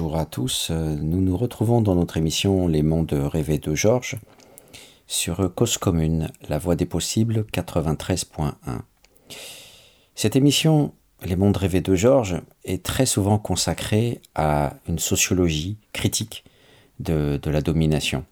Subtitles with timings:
[0.00, 0.70] bonjour à tous.
[0.70, 4.16] Nous nous retrouvons dans notre émission Les mondes rêvés de Georges
[5.06, 8.54] sur Cause Commune, la voix des possibles 93.1.
[10.14, 16.44] Cette émission, Les mondes rêvés de Georges, est très souvent consacrée à une sociologie critique
[16.98, 18.24] de, la domination.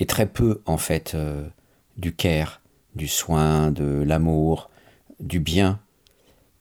[0.00, 1.46] Et très peu, en fait, euh,
[1.96, 2.60] du care,
[2.96, 4.68] du soin, de l'amour,
[5.20, 5.78] du bien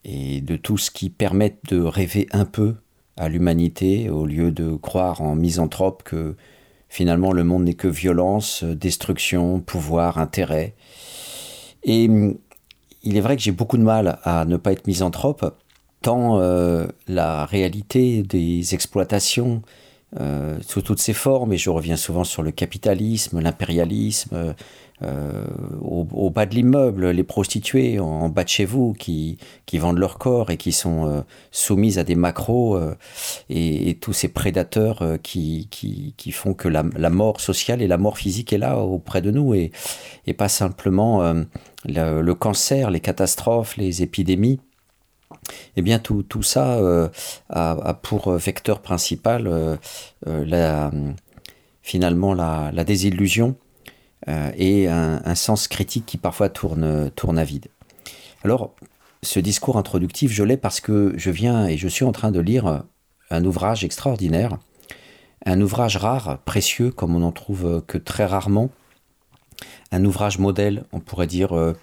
[0.03, 2.75] et de tout ce qui permet de rêver un peu
[3.17, 6.35] à l'humanité au lieu de croire en misanthrope que
[6.90, 10.73] finalement le monde n'est que violence, destruction, pouvoir, intérêt.
[11.84, 12.38] Et hum,
[13.03, 15.55] il est vrai que j'ai beaucoup de mal à ne pas être misanthrope,
[16.02, 19.61] tant euh, la réalité des exploitations
[20.20, 24.55] euh, sous toutes ses formes, et je reviens souvent sur le capitalisme, l'impérialisme,
[25.02, 25.45] euh,
[25.81, 30.17] au, bas de l'immeuble, les prostituées en, bas de chez vous qui, qui vendent leur
[30.17, 32.95] corps et qui sont euh, soumises à des macros euh,
[33.49, 37.97] et, tous ces prédateurs qui, qui, qui, font que la, la, mort sociale et la
[37.97, 39.71] mort physique est là auprès de nous et,
[40.27, 41.33] et pas simplement
[41.86, 44.59] le, cancer, les catastrophes, les épidémies.
[45.75, 46.80] Eh bien, tout, tout ça
[47.49, 49.80] a, pour vecteur principal
[51.81, 53.55] finalement la, la désillusion
[54.29, 57.67] euh, et un, sens critique qui parfois tourne, tourne à vide.
[58.43, 58.73] Alors,
[59.21, 62.39] ce discours introductif, je l'ai parce que je viens et je suis en train de
[62.39, 62.83] lire
[63.30, 64.57] un ouvrage extraordinaire,
[65.45, 68.69] un ouvrage rare, précieux, comme on n'en trouve que très rarement,
[69.91, 71.73] un ouvrage modèle, on pourrait dire, euh,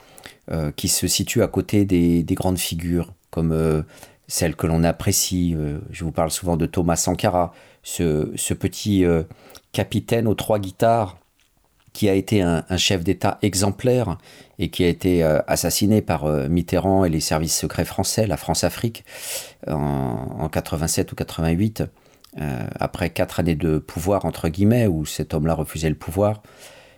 [0.50, 3.84] euh, qui se situe à côté des, grandes figures, comme
[4.28, 5.56] celles que l'on apprécie.
[5.90, 9.04] je vous parle souvent de Thomas Sankara, ce petit
[9.72, 11.19] capitaine aux trois guitares
[11.92, 14.16] qui a été un, chef d'État exemplaire
[14.58, 18.36] et qui a été euh, assassiné par euh, Mitterrand et les services secrets français, la
[18.36, 19.04] France-Afrique,
[19.66, 21.84] en, 87 ou 88,
[22.40, 26.42] euh, après quatre années de pouvoir, entre guillemets, où cet homme-là refusait le pouvoir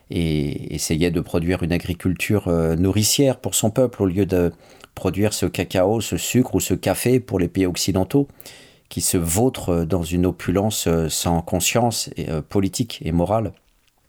[0.09, 4.51] et essayait de produire une agriculture nourricière pour son peuple au lieu de
[4.95, 8.27] produire ce cacao, ce sucre ou ce café pour les pays occidentaux
[8.89, 12.11] qui se vautrent dans une opulence sans conscience
[12.49, 13.53] politique et morale.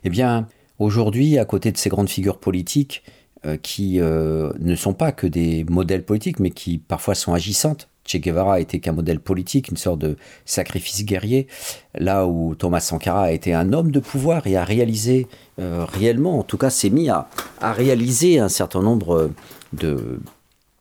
[0.02, 0.46] Eh bien,
[0.78, 3.02] Aujourd'hui, à côté de ces grandes figures politiques,
[3.46, 7.88] euh, qui euh, ne sont pas que des modèles politiques, mais qui parfois sont agissantes,
[8.06, 11.46] Che Guevara a été qu'un modèle politique, une sorte de sacrifice guerrier,
[11.94, 15.26] là où Thomas Sankara a été un homme de pouvoir et a réalisé
[15.58, 17.28] euh, réellement, en tout cas s'est mis à,
[17.60, 19.30] réaliser un certain nombre
[19.72, 20.20] de,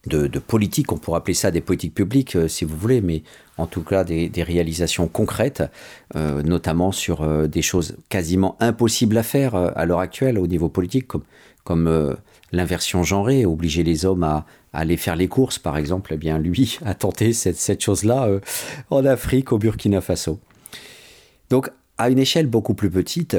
[0.08, 3.24] de, politiques, on pourrait appeler ça des politiques publiques si vous voulez, mais
[3.58, 5.64] en tout cas des, réalisations concrètes,
[6.16, 10.70] euh, notamment sur euh, des choses quasiment impossibles à faire à l'heure actuelle au niveau
[10.70, 11.08] politique,
[11.64, 12.18] comme,
[12.52, 16.78] l'inversion genrée, obliger les hommes à, aller faire les courses par exemple, eh bien lui
[16.86, 18.28] a tenté cette, cette chose-là
[18.90, 20.40] en Afrique, au Burkina Faso.
[21.50, 23.38] Donc à une échelle beaucoup plus petite,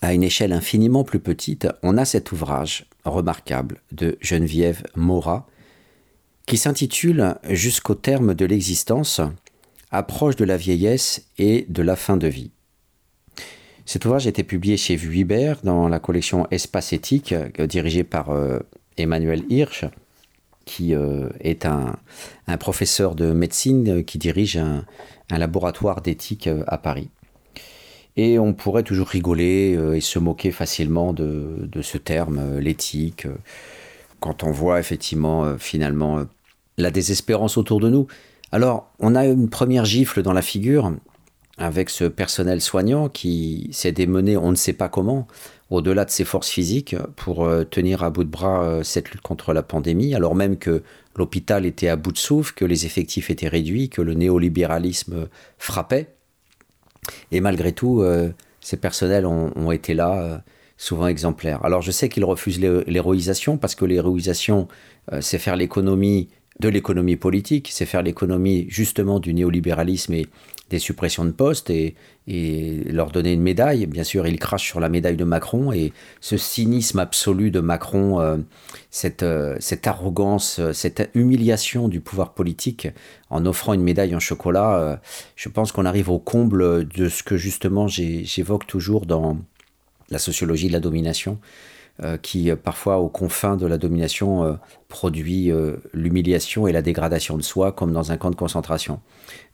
[0.00, 5.46] à une échelle infiniment plus petite, on a cet ouvrage remarquable de Geneviève Morat,
[6.48, 9.20] qui s'intitule Jusqu'au terme de l'existence,
[9.90, 12.50] approche de la vieillesse et de la fin de vie.
[13.84, 18.30] Cet ouvrage a été publié chez Vuibert dans la collection Espace éthique, euh, dirigée par
[18.30, 18.60] euh,
[18.96, 19.84] Emmanuel Hirsch,
[20.64, 21.96] qui euh, est un,
[22.58, 24.86] professeur de médecine qui dirige un,
[25.30, 27.10] laboratoire d'éthique à Paris.
[28.16, 33.26] Et on pourrait toujours rigoler et se moquer facilement de, de ce terme, l'éthique,
[34.18, 36.26] quand on voit effectivement finalement
[36.78, 38.06] la désespérance autour de nous.
[38.50, 40.92] Alors, on a une première gifle dans la figure
[41.58, 45.26] avec ce personnel soignant qui s'est démené, on ne sait pas comment,
[45.70, 49.22] au-delà de ses forces physiques, pour euh, tenir à bout de bras euh, cette lutte
[49.22, 50.82] contre la pandémie, alors même que
[51.16, 56.14] l'hôpital était à bout de souffle, que les effectifs étaient réduits, que le néolibéralisme frappait.
[57.32, 58.30] Et malgré tout, euh,
[58.60, 60.42] ces personnels ont, été là,
[60.76, 61.64] souvent exemplaires.
[61.64, 64.68] Alors je sais qu'ils refusent l'héroïsation, parce que l'héroïsation,
[65.20, 66.28] c'est faire l'économie
[66.60, 70.26] de l'économie politique, c'est faire l'économie justement du néolibéralisme et
[70.70, 71.94] des suppressions de postes et,
[72.26, 73.86] leur donner une médaille.
[73.86, 78.20] Bien sûr, il crache sur la médaille de Macron et ce cynisme absolu de Macron,
[78.20, 78.36] euh,
[78.90, 82.88] cette, euh, cette, arrogance, euh, cette humiliation du pouvoir politique
[83.30, 85.00] en offrant une médaille en chocolat,
[85.36, 89.38] je pense qu'on arrive au comble de ce que justement j'évoque toujours dans
[90.10, 91.38] la sociologie de la domination.
[92.04, 94.52] Euh, qui euh, parfois aux confins de la domination euh,
[94.86, 95.50] produit
[95.92, 99.00] l'humiliation et la dégradation de soi comme dans un camp de concentration.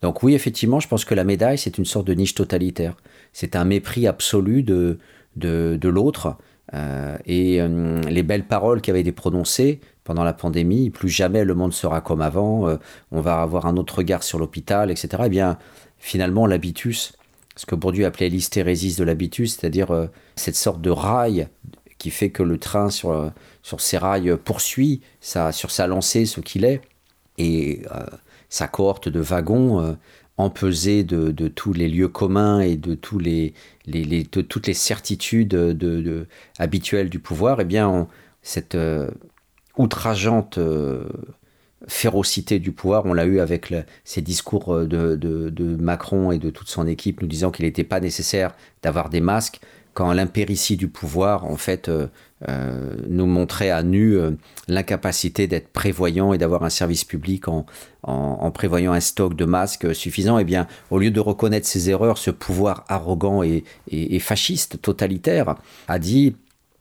[0.03, 2.97] Donc oui, effectivement, je pense que la médaille, c'est une sorte de niche totalitaire.
[3.33, 4.99] C'est un mépris absolu de,
[5.37, 6.37] de, l'autre.
[7.27, 7.61] et
[8.09, 12.01] les belles paroles qui avaient été prononcées pendant la pandémie, plus jamais le monde sera
[12.01, 12.79] comme avant,
[13.11, 15.25] on va avoir un autre regard sur l'hôpital, etc.
[15.27, 15.59] Eh bien,
[15.99, 17.15] finalement, l'habitus,
[17.57, 21.49] ce que Bourdieu appelait l'hystérésis de l'habitus, c'est-à-dire cette sorte de rail
[22.05, 23.31] qui fait que le train sur, euh,
[23.63, 26.83] sur ses rails poursuit sa, sur sa lancée ce qu'il est,
[27.39, 27.83] et
[28.51, 29.97] sa cohorte de wagons
[30.37, 33.55] empesés de, de, tous les lieux communs et de, tous les,
[33.87, 36.27] les, de toutes les certitudes de,
[36.59, 38.07] habituelles du pouvoir, eh bien,
[38.43, 38.77] cette
[39.77, 41.05] outrageante euh,
[41.89, 43.07] férocité du pouvoir.
[43.07, 43.75] On l'a eu avec
[44.05, 48.01] ces discours euh, de, Macron et de toute son équipe nous disant qu'il n'était pas
[48.01, 49.61] nécessaire d'avoir des masques
[49.95, 52.09] quand l'impéritie du pouvoir, en fait, euh,
[53.09, 54.19] nous montrait à nu
[54.69, 57.65] l'incapacité d'être prévoyant et d'avoir un service public en,
[58.53, 62.31] prévoyant un stock de masques suffisant, eh bien, au lieu de reconnaître ses erreurs, ce
[62.31, 65.55] pouvoir arrogant et, fasciste, totalitaire,
[65.89, 66.37] a dit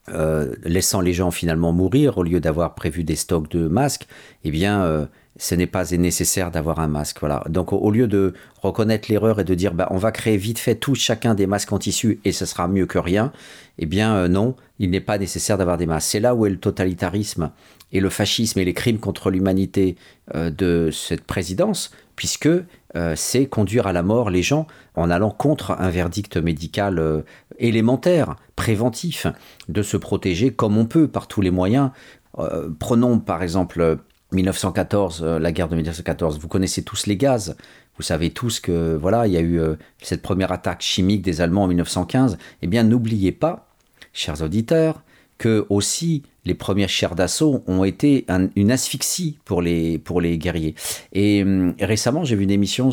[0.10, 4.06] euh, laissant les gens finalement mourir au lieu d'avoir prévu des stocks de masques,
[4.44, 5.06] eh bien, euh,
[5.38, 7.20] ce n'est pas nécessaire d'avoir un masque.
[7.20, 7.44] Voilà.
[7.50, 10.76] Donc, au, lieu de reconnaître l'erreur et de dire, bah, on va créer vite fait
[10.76, 13.32] tous chacun des masques en tissu et ce sera mieux que rien,
[13.80, 16.10] eh bien, euh, non, il n'est pas nécessaire d'avoir des masques.
[16.12, 17.52] C'est là où est le totalitarisme
[17.92, 19.98] et le fascisme et les crimes contre l'humanité
[20.34, 22.50] de cette présidence, puisque
[22.96, 27.22] euh, c'est conduire à la mort les gens en allant contre un verdict médical euh,
[27.58, 29.26] élémentaire, préventif,
[29.68, 31.90] de se protéger comme on peut par tous les moyens.
[32.38, 33.98] Euh, prenons par exemple
[34.34, 36.40] 1914, la guerre de 1914.
[36.40, 37.56] Vous connaissez tous les gaz.
[37.98, 39.60] Vous savez tous que voilà, il y a eu
[40.02, 42.38] cette première attaque chimique des Allemands en 1915.
[42.62, 43.68] Eh bien, n'oubliez pas,
[44.14, 45.04] chers auditeurs,
[45.38, 48.26] que aussi les premières chairs d'assaut ont été
[48.56, 50.76] une asphyxie pour les, pour les guerriers.
[51.14, 52.90] Et hum, récemment, j'ai vu une émission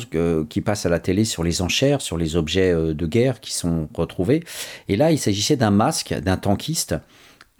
[0.48, 3.54] qui passe à la télé sur les enchères, sur les objets euh, de guerre qui
[3.54, 4.42] sont retrouvés.
[4.88, 6.94] Et là, il s'agissait d'un masque, d'un tankiste,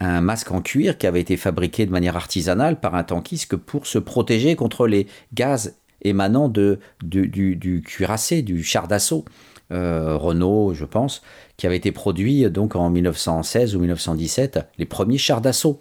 [0.01, 3.85] un masque en cuir qui avait été fabriqué de manière artisanale par un tankiste pour
[3.85, 9.25] se protéger contre les gaz émanant du cuirassé, du char d'assaut.
[9.71, 11.21] Euh, Renault, je pense,
[11.55, 15.79] qui avait été produit donc en 1916 ou 1917, les premiers chars d'assaut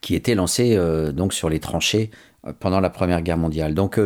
[0.00, 2.10] qui étaient lancés euh, donc sur les tranchées
[2.46, 3.74] euh, pendant la Première Guerre mondiale.
[3.74, 3.98] Donc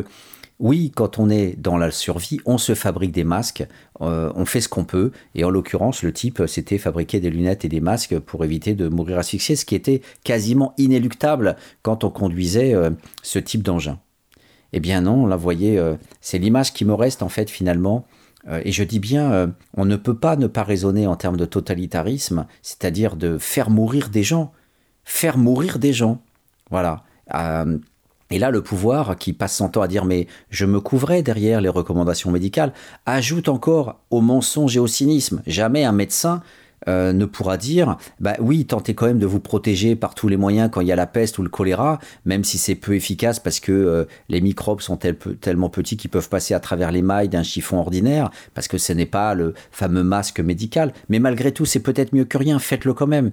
[0.60, 3.66] oui, quand on est dans la survie, on se fabrique des masques,
[4.00, 7.68] on fait ce qu'on peut, et en l'occurrence, le type s'était fabriqué des lunettes et
[7.68, 12.74] des masques pour éviter de mourir asphyxié, ce qui était quasiment inéluctable quand on conduisait
[13.22, 14.00] ce type d'engin.
[14.72, 15.80] Eh bien non, là, vous voyez,
[16.20, 18.06] c'est l'image qui me reste en fait finalement
[18.46, 19.46] euh, et je dis bien, euh,
[19.76, 24.08] on ne peut pas ne pas raisonner en termes de totalitarisme, c'est-à-dire de faire mourir
[24.08, 24.52] des gens.
[25.04, 26.20] Faire mourir des gens.
[26.70, 27.04] Voilà.
[27.34, 27.78] Euh,
[28.30, 31.60] et là, le pouvoir, qui passe son temps à dire mais je me couvrais derrière
[31.60, 32.72] les recommandations médicales,
[33.06, 35.42] ajoute encore au mensonge et au cynisme.
[35.46, 36.42] Jamais un médecin
[36.86, 40.36] euh, ne pourra dire bah oui, tentez quand même de vous protéger par tous les
[40.36, 43.40] moyens quand il y a la peste ou le choléra, même si c'est peu efficace
[43.40, 47.28] parce que euh, les microbes sont tellement petits qu'ils peuvent passer à travers les mailles
[47.28, 50.92] d'un chiffon ordinaire, parce que ce n'est pas le fameux masque médical.
[51.08, 53.32] Mais malgré tout, c'est peut-être mieux que rien, faites-le quand même.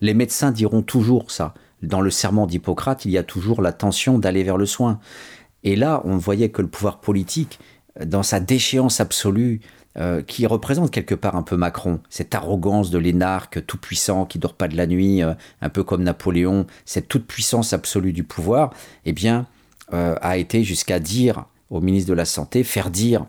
[0.00, 1.54] Les médecins diront toujours ça.
[1.82, 4.98] Dans le serment d'Hippocrate, il y a toujours la tension d'aller vers le soin.
[5.62, 7.58] Et là, on voyait que le pouvoir politique,
[8.04, 9.60] dans sa déchéance absolue,
[9.98, 14.38] euh, qui représente quelque part un peu Macron, cette arrogance de l'énarque tout puissant qui
[14.38, 18.22] dort pas de la nuit, euh, un peu comme Napoléon, cette toute puissance absolue du
[18.22, 18.74] pouvoir,
[19.06, 19.46] eh bien,
[19.94, 23.24] euh, a été jusqu'à dire au ministre de la Santé, faire dire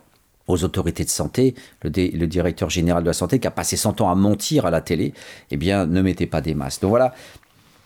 [0.47, 1.89] aux autorités de santé, le,
[2.25, 5.13] directeur général de la santé qui a passé son temps à mentir à la télé,
[5.51, 6.81] eh bien, ne mettez pas des masques.
[6.81, 7.13] Donc voilà,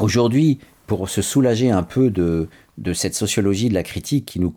[0.02, 2.50] aujourd'hui, pour se soulager un peu de,
[2.94, 4.54] cette sociologie de la critique qui nous,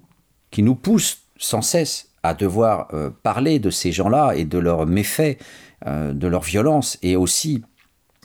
[0.51, 4.87] qui nous pousse sans cesse à devoir euh, parler de ces gens-là et de leurs
[4.87, 5.39] méfaits,
[5.87, 7.63] euh, de leur violence, et aussi,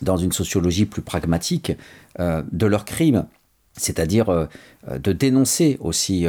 [0.01, 1.73] dans une sociologie plus pragmatique,
[2.19, 3.27] euh, de leurs crimes,
[3.73, 4.47] c'est-à-dire
[4.91, 6.25] de dénoncer aussi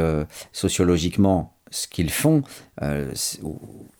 [0.53, 2.43] sociologiquement ce qu'ils font,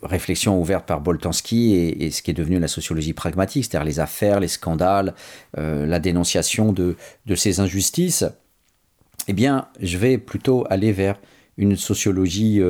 [0.03, 4.39] réflexion ouverte par Boltanski et, ce qui est devenu la sociologie pragmatique, c'est-à-dire les affaires,
[4.39, 5.13] les scandales,
[5.55, 6.95] la dénonciation de,
[7.35, 8.25] ces injustices,
[9.27, 11.19] eh bien, je vais plutôt aller vers
[11.57, 12.61] une sociologie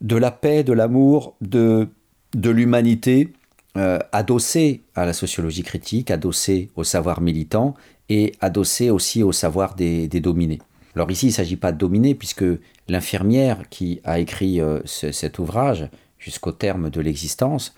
[0.00, 1.88] de la paix, de l'amour, de,
[2.34, 3.32] l'humanité,
[3.76, 7.74] euh, adossé à la sociologie critique, adossé au savoir militant
[8.08, 10.60] et adossé aussi au savoir des, dominés.
[10.94, 12.44] Alors ici, il ne s'agit pas de dominer, puisque
[12.88, 15.88] l'infirmière qui a écrit euh, cet ouvrage,
[16.26, 17.72] jusqu'au terme de l'existence,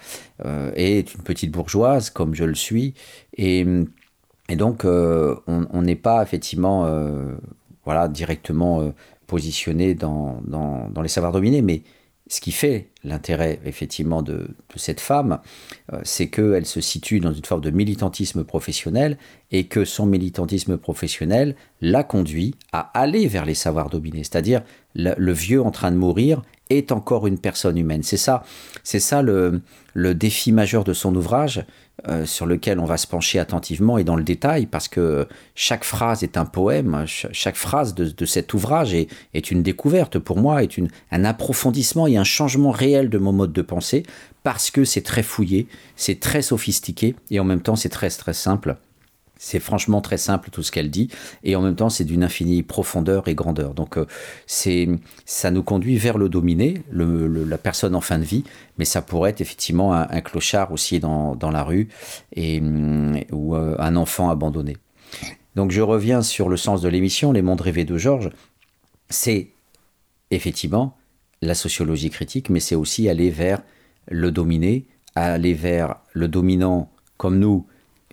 [0.44, 2.94] euh, est une petite bourgeoise, comme je le suis,
[3.36, 3.66] et,
[4.48, 6.88] et donc on n'est pas effectivement
[7.84, 8.92] voilà, directement
[9.26, 11.82] positionné dans, dans, les savoirs dominés, mais
[12.28, 15.40] ce qui fait l'intérêt effectivement de, cette femme,
[15.92, 19.18] euh, c'est qu'elle se situe dans une forme de militantisme professionnel
[19.50, 24.62] et que son militantisme professionnel l'a conduit à aller vers les savoirs dominés, c'est-à-dire
[24.94, 28.02] le, vieux en train de mourir est encore une personne humaine.
[28.02, 28.44] C'est ça,
[28.82, 29.62] c'est ça le,
[29.94, 31.64] défi majeur de son ouvrage,
[32.06, 35.82] euh, sur lequel on va se pencher attentivement et dans le détail, parce que chaque
[35.82, 40.62] phrase est un poème, chaque phrase de, cet ouvrage est, est, une découverte pour moi,
[40.62, 44.04] est une, un approfondissement et un changement réel de mon mode de pensée,
[44.44, 48.34] parce que c'est très fouillé, c'est très sophistiqué, et en même temps c'est très très
[48.34, 48.76] simple.
[49.38, 51.08] C'est franchement très simple tout ce qu'elle dit,
[51.44, 53.72] et en même temps c'est d'une infinie profondeur et grandeur.
[53.72, 54.04] Donc euh,
[54.46, 54.88] c'est,
[55.24, 58.42] ça nous conduit vers le dominé, la personne en fin de vie,
[58.78, 61.88] mais ça pourrait être effectivement un, clochard aussi dans, la rue
[62.34, 64.76] et, mm, ou euh, un enfant abandonné.
[65.54, 68.30] Donc je reviens sur le sens de l'émission, Les mondes rêvés de Georges.
[69.08, 69.48] C'est
[70.30, 70.96] effectivement
[71.42, 73.62] la sociologie critique, mais c'est aussi aller vers
[74.08, 77.66] le dominé, aller vers le dominant comme nous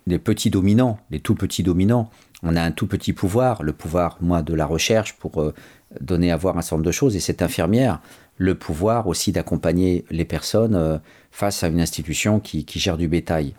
[0.06, 2.10] des petits dominants, des tout petits dominants.
[2.42, 5.54] On a un tout petit pouvoir, le pouvoir, moi, de la recherche pour euh,
[6.00, 8.00] donner à voir un certain nombre de choses, et cette infirmière,
[8.36, 10.98] le pouvoir aussi d'accompagner les personnes euh,
[11.30, 13.54] face à une institution qui, gère du bétail.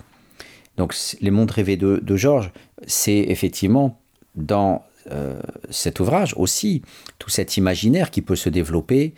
[0.78, 2.52] Donc les mondes rêvés de, Georges,
[2.86, 4.00] c'est effectivement
[4.36, 6.84] dans euh, cet ouvrage aussi
[7.18, 9.14] tout cet imaginaire qui peut se développer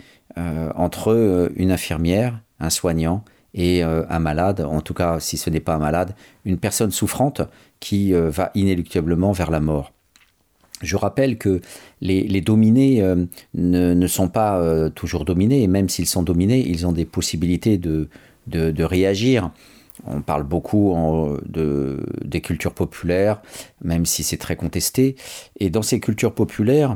[0.75, 5.59] entre une infirmière, un soignant et euh, un malade, en tout cas si ce n'est
[5.59, 6.15] pas un malade,
[6.45, 7.41] une personne souffrante
[7.79, 9.91] qui euh, va inéluctablement vers la mort.
[10.81, 11.59] Je rappelle que
[11.99, 16.93] les, dominés euh, ne, sont pas toujours dominés, et même s'ils sont dominés, ils ont
[16.93, 18.07] des possibilités de,
[18.83, 19.51] réagir.
[20.07, 20.95] On parle beaucoup
[21.45, 23.41] de, des cultures populaires,
[23.83, 25.17] même si c'est très contesté.
[25.59, 26.95] Et dans ces cultures populaires,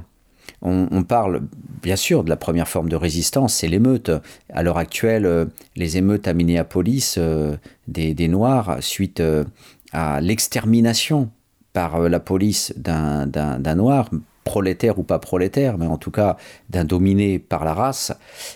[0.65, 1.41] on, parle
[1.81, 4.11] bien sûr de la première forme de résistance, c'est l'émeute.
[4.49, 5.45] À l'heure actuelle, euh,
[5.75, 7.57] les émeutes à Minneapolis euh,
[7.87, 9.43] des, Noirs suite euh,
[9.91, 11.29] à l'extermination
[11.73, 14.09] par la police d'un Noir,
[14.43, 16.37] prolétaire ou pas prolétaire, mais en tout cas
[16.69, 18.13] d'un dominé par la race,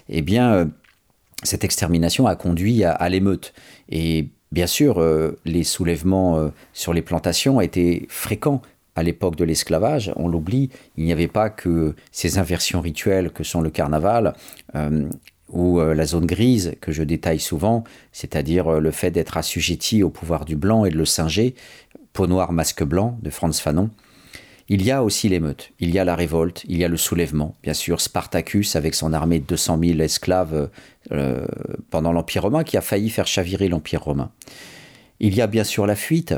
[0.07, 0.69] eh bien,
[1.43, 3.53] cette extermination a conduit à, l'émeute.
[3.89, 5.03] Et bien sûr,
[5.45, 8.61] les soulèvements sur les plantations étaient fréquents
[8.97, 13.43] à l'époque de l'esclavage, on l'oublie, il n'y avait pas que ces inversions rituelles que
[13.43, 14.33] sont le carnaval
[14.73, 15.07] euh,
[15.49, 20.01] ou euh, la zone grise que je détaille souvent, c'est-à-dire euh, le fait d'être assujetti
[20.01, 21.53] au pouvoir du blanc et de le singer,
[22.11, 23.91] peau noire, masque blanc de Franz Fanon.
[24.67, 27.55] Il y a aussi l'émeute, il y a la révolte, il y a le soulèvement,
[27.61, 30.69] bien sûr, Spartacus avec son armée de 200 000 esclaves
[31.89, 34.29] pendant l'Empire romain qui a failli faire chavirer l'Empire romain.
[35.21, 36.33] Il y a bien sûr la fuite,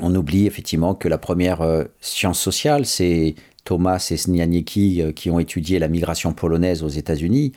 [0.00, 3.34] on oublie effectivement que la première euh, science sociale, c'est
[3.64, 7.52] Thomas et Snianiecki euh, qui ont étudié la migration polonaise aux États-Unis.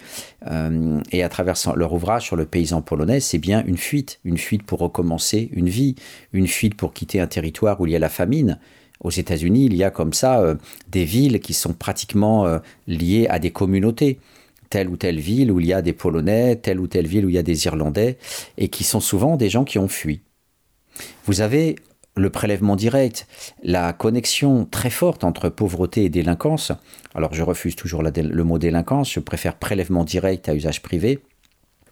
[0.48, 4.38] Euh, et à travers leur ouvrage sur le paysan polonais, c'est bien une fuite, une
[4.38, 5.96] fuite pour recommencer une vie,
[6.31, 8.60] une fuite pour quitter un territoire où il y a la famine.
[9.01, 10.58] Aux États-Unis, il y a comme ça
[10.89, 14.19] des villes qui sont pratiquement liées à des communautés
[14.69, 17.29] telle ou telle ville où il y a des Polonais, telle ou telle ville où
[17.29, 18.17] il y a des Irlandais,
[18.58, 20.19] et qui sont souvent des gens qui ont fui.
[21.25, 21.77] Vous avez
[22.19, 23.27] le prélèvement direct,
[23.63, 26.71] la connexion très forte entre pauvreté et délinquance.
[27.15, 31.19] Alors je refuse toujours le mot délinquance, je préfère prélèvement direct à usage privé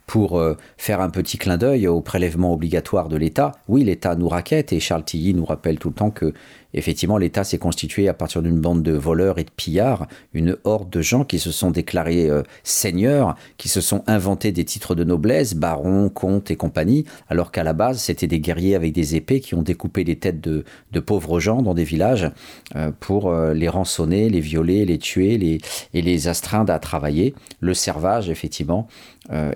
[0.08, 3.52] pour euh, faire un petit clin d'œil au prélèvement obligatoire de l'État.
[3.68, 6.32] Oui, l'État nous raquette et Charles Tilly nous rappelle tout le temps que
[6.74, 10.90] Effectivement, l'État s'est constitué à partir d'une bande de voleurs et de pillards, une horde
[10.90, 15.02] de gens qui se sont déclarés euh, seigneurs, qui se sont inventés des titres de
[15.02, 19.40] noblesse, barons, comtes et compagnie, alors qu'à la base, c'était des guerriers avec des épées
[19.40, 20.64] qui ont découpé les têtes de,
[21.00, 22.30] pauvres gens dans des villages
[22.76, 25.60] euh, pour euh, les rançonner, les violer, les tuer
[25.94, 27.34] et les astreindre à travailler.
[27.60, 28.88] Le servage, effectivement.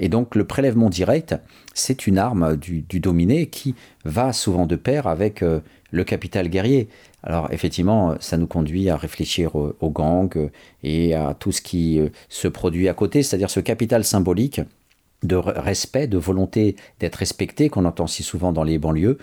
[0.00, 1.34] et donc, le prélèvement direct,
[1.74, 3.74] c'est une arme du, dominé qui
[4.04, 6.88] va souvent de pair avec le capital guerrier.
[7.22, 10.50] Alors effectivement, ça nous conduit à réfléchir aux gangs
[10.82, 14.60] et à tout ce qui euh, se produit à côté, c'est-à-dire ce capital symbolique
[15.22, 19.18] de respect, de volonté d'être respecté qu'on entend si souvent dans les banlieues,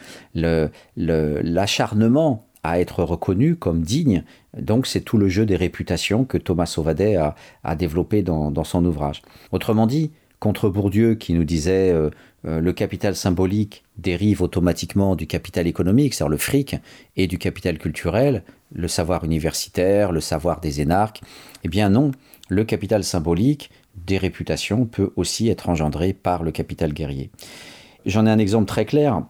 [0.95, 4.23] l'acharnement à être reconnu comme digne.
[4.57, 9.23] Donc c'est tout le jeu des réputations que Thomas Sauvadet a, développé dans, son ouvrage.
[9.51, 12.09] Autrement dit, contre Bourdieu qui nous disait euh, euh,
[12.43, 16.75] le capital symbolique dérive automatiquement du capital économique, c'est-à-dire le fric,
[17.17, 18.43] et du capital culturel,
[18.73, 21.21] le savoir universitaire, le savoir des énarques.
[21.63, 22.11] Eh bien non,
[22.47, 23.69] le capital symbolique
[24.05, 27.29] des réputations peut aussi être engendré par le capital guerrier.
[28.05, 29.23] J'en ai un exemple très clair.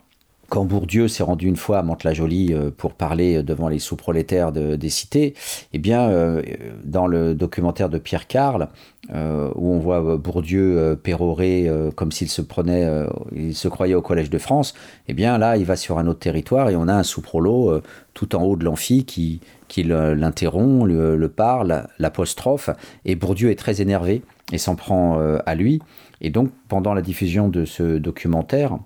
[0.49, 4.89] Quand Bourdieu s'est rendu une fois à Mantes-la-Jolie euh, pour parler devant les sous-prolétaires des
[4.89, 5.35] cités,
[5.73, 6.41] eh bien, euh,
[6.83, 8.69] dans le documentaire de Pierre Carle,
[9.13, 12.87] euh, où on voit Bourdieu pérorer comme s'il se prenait,
[13.33, 14.73] il se croyait au Collège de France,
[15.07, 17.81] eh bien là, il va sur un autre territoire et on a un sous-prolo
[18.13, 22.69] tout en haut de l'amphi qui, qui l'interrompt, le, le, parle, l'apostrophe,
[23.05, 25.79] et Bourdieu est très énervé et s'en prend à lui.
[26.21, 28.77] Et donc, pendant la diffusion de ce documentaire, euh,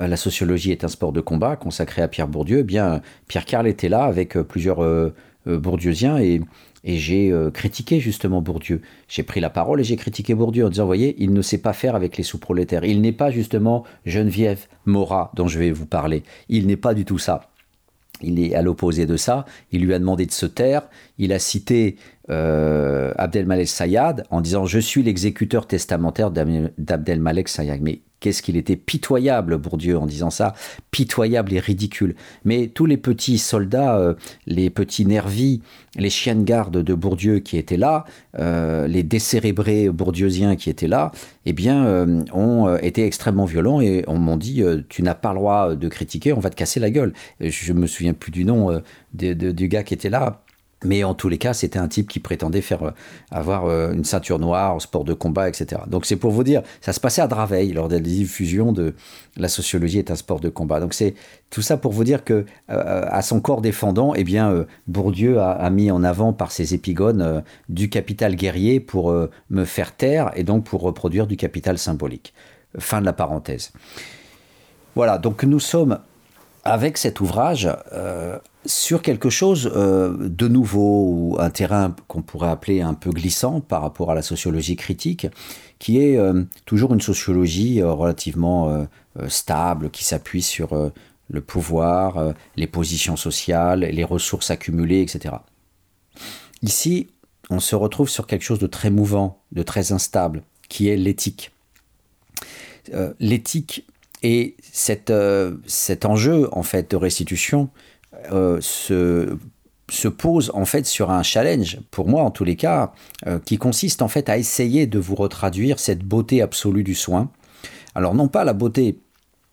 [0.00, 3.66] la sociologie est un sport de combat consacré à Pierre Bourdieu, eh bien Pierre Carl
[3.66, 5.14] était là avec euh, plusieurs euh,
[5.46, 6.40] bourdieusiens et,
[6.88, 8.80] j'ai critiqué justement Bourdieu.
[9.08, 11.72] J'ai pris la parole et j'ai critiqué Bourdieu en disant, voyez, il ne sait pas
[11.72, 12.84] faire avec les sous-prolétaires.
[12.84, 16.22] Il n'est pas justement Geneviève Morat dont je vais vous parler.
[16.48, 17.50] Il n'est pas du tout ça.
[18.22, 19.44] Il est à l'opposé de ça.
[19.72, 20.82] Il lui a demandé de se taire.
[21.18, 21.96] Il a cité
[22.28, 27.80] Abdelmalek Sayad en disant Je suis l'exécuteur testamentaire d'Abdelmalek Sayad.
[27.80, 30.54] Mais Qu'est-ce qu'il était pitoyable, Bourdieu, en disant ça,
[30.90, 32.16] pitoyable et ridicule.
[32.46, 34.14] Mais tous les petits soldats, euh,
[34.46, 35.60] les petits nervis,
[35.96, 38.06] les chiens de garde de Bourdieu qui étaient là,
[38.38, 41.12] euh, les décérébrés bourdieusiens qui étaient là,
[41.44, 45.38] eh bien, euh, ont été extrêmement violents et on m'ont dit Tu n'as pas le
[45.38, 47.12] droit de critiquer, on va te casser la gueule.
[47.40, 48.80] Je me souviens plus du nom
[49.12, 50.42] du gars qui était là
[50.86, 52.90] mais en tous les cas, c'était un type qui prétendait faire euh,
[53.30, 55.82] avoir euh, une ceinture noire, sport de combat, etc.
[55.86, 58.94] Donc c'est pour vous dire, ça se passait à Draveil lors de la diffusion de
[59.36, 60.80] la sociologie est un sport de combat.
[60.80, 61.14] Donc c'est
[61.50, 65.68] tout ça pour vous dire que euh, à son corps défendant, eh bien Bourdieu a,
[65.70, 69.14] mis en avant par ses épigones du capital guerrier pour
[69.50, 72.32] me faire taire et donc pour reproduire du capital symbolique.
[72.78, 73.72] Fin de la parenthèse.
[74.94, 75.98] Voilà, donc nous sommes
[76.66, 77.68] avec cet ouvrage
[78.66, 83.60] sur quelque chose euh, de nouveau ou un terrain qu'on pourrait appeler un peu glissant
[83.60, 85.26] par rapport à la sociologie critique,
[85.78, 88.86] qui est euh, toujours une sociologie euh, relativement
[89.28, 90.92] stable, qui s'appuie sur
[91.28, 95.36] le pouvoir, les positions sociales, les ressources accumulées, etc.
[96.60, 97.08] Ici,
[97.48, 101.52] on se retrouve sur quelque chose de très mouvant, de très instable, qui est l'éthique.
[103.18, 103.86] l'éthique
[104.28, 105.10] et cet
[106.04, 107.70] enjeu en fait de restitution
[108.32, 109.38] euh, se,
[109.88, 112.92] se, pose en fait sur un challenge, pour moi en tous les cas,
[113.28, 117.30] euh, qui consiste en fait à essayer de vous retraduire cette beauté absolue du soin.
[117.94, 118.98] Alors non pas la beauté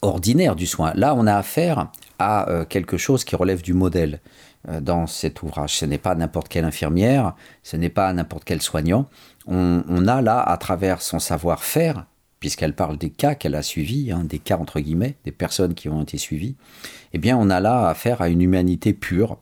[0.01, 4.21] ordinaire du soin, là on a affaire à euh, quelque chose qui relève du modèle
[4.81, 5.75] dans cet ouvrage.
[5.75, 9.07] Ce n'est pas n'importe quelle infirmière, ce n'est pas n'importe quel soignant.
[9.45, 12.05] On, a là, à travers son savoir-faire,
[12.43, 15.87] puisqu'elle parle des cas qu'elle a suivis, hein, des cas entre guillemets, des personnes qui
[15.87, 16.57] ont été suivies,
[17.13, 19.37] eh bien on a là affaire à une humanité pure,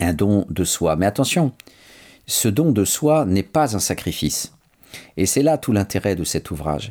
[0.00, 0.96] un don de soi.
[0.96, 1.52] Mais attention,
[2.26, 4.52] ce don de soi n'est pas un sacrifice.
[5.16, 6.90] Et c'est là tout l'intérêt de cet ouvrage.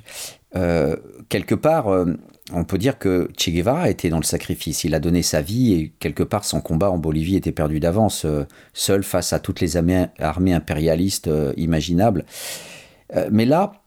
[0.56, 0.96] Euh,
[1.28, 2.06] quelque part, euh,
[2.54, 4.86] on peut dire que Che Guevara était dans le sacrifice.
[4.86, 8.24] Il a donné sa vie et quelque part son combat en Bolivie était perdu d'avance,
[8.24, 12.24] euh, seul face à toutes les armées impérialistes imaginables.
[13.30, 13.83] mais là,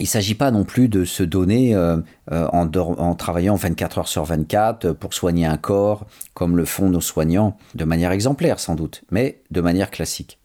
[0.00, 1.96] il ne s'agit pas non plus de se donner euh,
[2.30, 6.88] euh, en, travaillant 24 heures sur 24 euh, pour soigner un corps, comme le font
[6.88, 10.38] nos soignants, de manière exemplaire sans doute, mais de manière classique.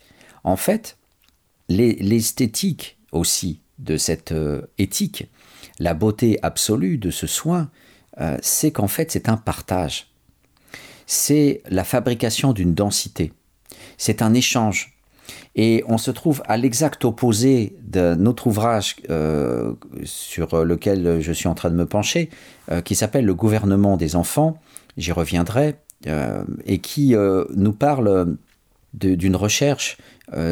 [0.43, 0.97] En fait,
[1.69, 4.33] l'esthétique aussi de cette
[4.77, 5.29] éthique,
[5.79, 7.69] la beauté absolue de ce soin,
[8.41, 10.11] c'est qu'en fait c'est un partage.
[11.05, 13.31] C'est la fabrication d'une densité.
[13.97, 14.92] C'est un échange
[15.55, 21.47] et on se trouve à l'exact opposé de notre ouvrage euh, sur lequel je suis
[21.47, 22.29] en train de me pencher,
[22.71, 24.59] euh, qui s'appelle Le gouvernement des enfants,
[24.97, 25.75] j'y reviendrai,
[26.07, 27.15] euh, et qui
[27.55, 28.35] nous parle
[28.93, 29.97] d'une recherche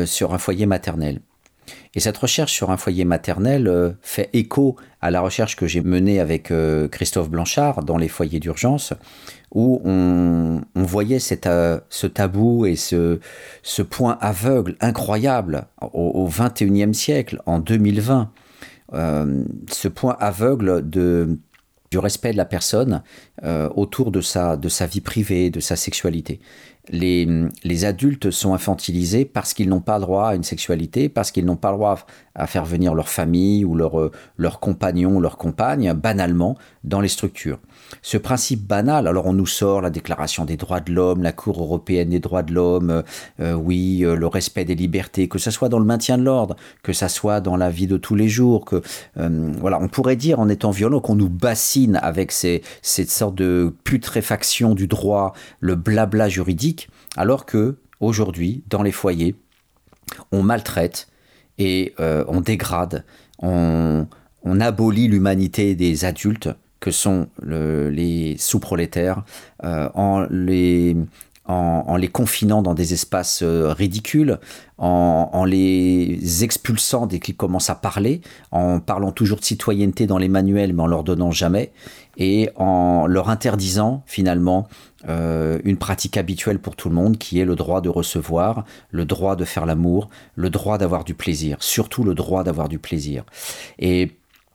[0.06, 1.20] sur un foyer maternel.
[1.94, 6.20] Et cette recherche sur un foyer maternel fait écho à la recherche que j'ai menée
[6.20, 6.54] avec
[6.92, 8.94] Christophe Blanchard dans les foyers d'urgence,
[9.52, 13.20] où on, voyait euh, ce tabou et ce,
[13.90, 18.32] point aveugle incroyable au, XXIe siècle, en 2020,
[18.94, 23.04] euh, ce point aveugle du respect de la personne
[23.44, 24.58] euh, autour de sa,
[24.90, 26.40] vie privée, de sa sexualité.
[26.90, 31.58] Les, adultes sont infantilisés parce qu'ils n'ont pas droit à une sexualité, parce qu'ils n'ont
[31.58, 37.02] pas droit à faire venir leur famille ou leur, leur compagnon, leur compagne, banalement, dans
[37.02, 37.60] les structures
[38.02, 39.08] ce principe banal.
[39.08, 42.44] Alors on nous sort la Déclaration des droits de l'homme, la Cour européenne des droits
[42.44, 43.02] de l'homme, euh,
[43.40, 46.56] euh, oui, euh, le respect des libertés, que ce soit dans le maintien de l'ordre,
[46.84, 48.82] que ça soit dans la vie de tous les jours, que
[49.16, 53.74] voilà, on pourrait dire en étant violent qu'on nous bassine avec ces, cette sorte de
[53.84, 59.36] putréfaction du droit, le blabla juridique, alors que aujourd'hui, dans les foyers,
[60.32, 61.08] on maltraite
[61.58, 63.06] et on dégrade,
[63.42, 64.08] on
[64.60, 66.50] abolit l'humanité des adultes
[66.82, 69.24] que sont les sous-prolétaires,
[69.64, 70.98] en les
[71.46, 74.40] en, les confinant dans des espaces euh, ridicules,
[74.78, 80.28] en, les expulsant dès qu'ils commencent à parler, en parlant toujours de citoyenneté dans les
[80.28, 81.72] manuels mais en leur donnant jamais,
[82.18, 84.68] et en leur interdisant finalement
[85.08, 89.06] euh, une pratique habituelle pour tout le monde qui est le droit de recevoir, le
[89.06, 93.24] droit de faire l'amour, le droit d'avoir du plaisir, surtout le droit d'avoir du plaisir.
[93.78, 94.12] Et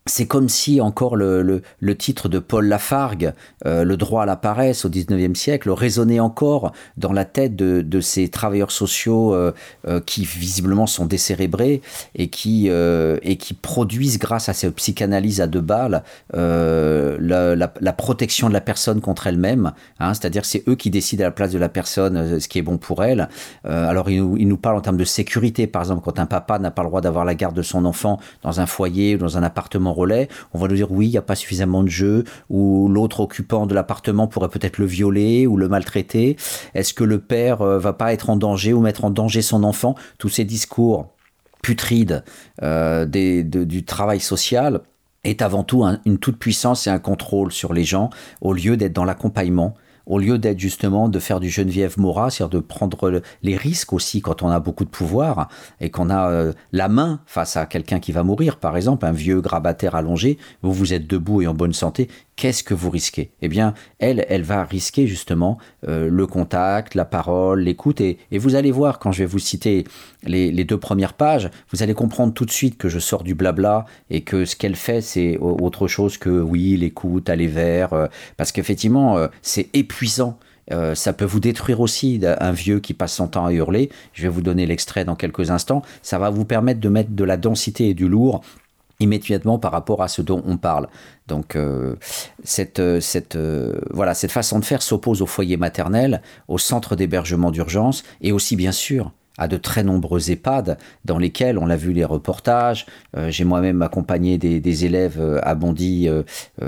[0.07, 3.33] c'est comme si encore le, le, titre de Paul Lafargue,
[3.67, 7.83] euh, Le droit à la paresse au XIXe siècle, résonnait encore dans la tête de,
[7.83, 9.53] de ces travailleurs sociaux euh,
[9.89, 11.83] euh, qui visiblement sont décérébrés
[12.15, 18.49] et qui, et qui produisent grâce à cette psychanalyse à deux balles la, la, protection
[18.49, 19.73] de la personne contre elle-même.
[19.99, 22.63] Hein, C'est-à-dire c'est eux qui décident à la place de la personne ce qui est
[22.63, 23.29] bon pour elle.
[23.65, 26.59] alors ils nous, ils nous parlent en termes de sécurité, par exemple, quand un papa
[26.59, 29.39] n'a pas le droit d'avoir la garde de son enfant dans un foyer ou dans
[29.39, 32.25] un appartement relais, on va nous dire oui, il n'y a pas suffisamment de jeux,
[32.51, 36.37] ou l'autre occupant de l'appartement pourrait peut-être le violer ou le maltraiter.
[36.75, 39.65] Est-ce que le père euh, va pas être en danger ou mettre en danger son
[39.65, 39.95] enfant?
[40.19, 41.09] Tous ces discours
[41.63, 42.23] putrides
[42.63, 44.83] euh, du travail social
[45.25, 48.93] est avant tout une toute puissance et un contrôle sur les gens au lieu d'être
[48.93, 49.75] dans l'accompagnement
[50.07, 54.21] au lieu d'être justement de faire du Geneviève Morat, c'est-à-dire de prendre les risques aussi
[54.21, 55.49] quand on a beaucoup de pouvoir
[55.81, 59.13] et qu'on a euh, la main face à quelqu'un qui va mourir, par exemple, un
[59.13, 63.31] vieux grabataire allongé, vous vous êtes debout et en bonne santé, qu'est-ce que vous risquez?
[63.43, 68.55] Eh bien, elle, elle va risquer justement euh, le contact, la parole, l'écoute, et, vous
[68.55, 69.85] allez voir quand je vais vous citer
[70.23, 73.87] les, deux premières pages, vous allez comprendre tout de suite que je sors du blabla
[74.11, 78.53] et que ce qu'elle fait, c'est autre chose que oui, l'écoute, aller vers, euh, parce
[78.53, 79.96] qu'effectivement, c'est épuisant.
[80.95, 83.91] Ça peut vous détruire aussi un vieux qui passe son temps à hurler.
[84.13, 85.83] Je vais vous donner l'extrait dans quelques instants.
[86.03, 88.43] Ça va vous permettre de mettre de la densité et du lourd
[89.01, 90.89] immédiatement par rapport à ce dont on parle.
[91.27, 91.97] Donc euh,
[92.45, 96.97] cette, euh, cette, euh, voilà, cette façon de faire s'oppose au foyer maternel, au centre
[96.97, 101.77] d'hébergement d'urgence et aussi bien sûr à de très nombreux EHPAD dans lesquels, on l'a
[101.77, 106.23] vu les reportages, euh, j'ai moi-même accompagné des, élèves euh, à Bondy euh,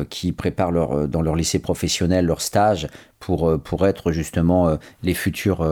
[0.09, 5.67] qui préparent leur, dans leur lycée professionnel leur stage pour, pour être justement les futurs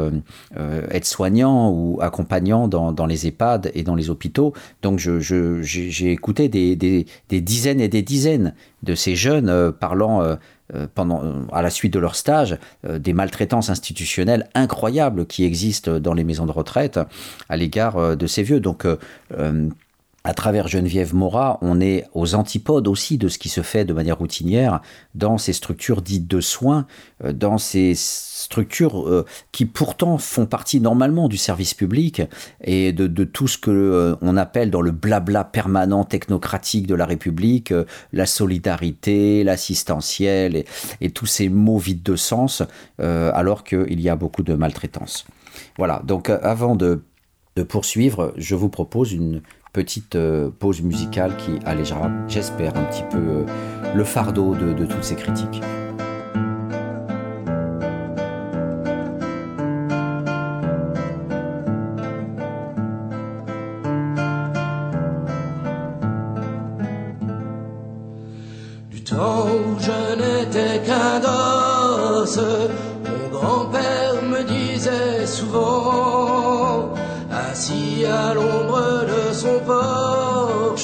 [0.91, 4.53] aides-soignants ou accompagnants dans, dans, les EHPAD et dans les hôpitaux.
[4.83, 10.37] Donc j'ai écouté des, des, dizaines et des dizaines de ces jeunes parlant
[10.95, 16.15] pendant, à la suite de leur stage, euh, des maltraitances institutionnelles incroyables qui existent dans
[16.15, 16.99] les maisons de retraite
[17.49, 18.61] à l'égard euh, de ces vieux.
[18.61, 18.87] Donc,
[20.27, 23.93] à travers Geneviève Morat, on est aux antipodes aussi de ce qui se fait de
[23.93, 24.81] manière routinière
[25.15, 26.87] dans ces structures dites de soins,
[27.23, 32.23] dans ces structures euh, qui pourtant font partie normalement du service public
[32.61, 37.07] et de, tout ce que euh, on appelle dans le blabla permanent technocratique de la
[37.07, 40.65] République, euh, la solidarité, l'assistentiel
[41.01, 42.65] et, tous ces mots vides de sens,
[42.99, 45.25] alors qu'il y a beaucoup de maltraitance.
[45.79, 47.01] Voilà, donc avant de,
[47.69, 49.41] poursuivre, je vous propose une
[49.77, 50.17] petite
[50.59, 53.45] pause musicale qui allégera, j'espère, un petit peu
[53.95, 55.61] le fardeau de toutes ces critiques.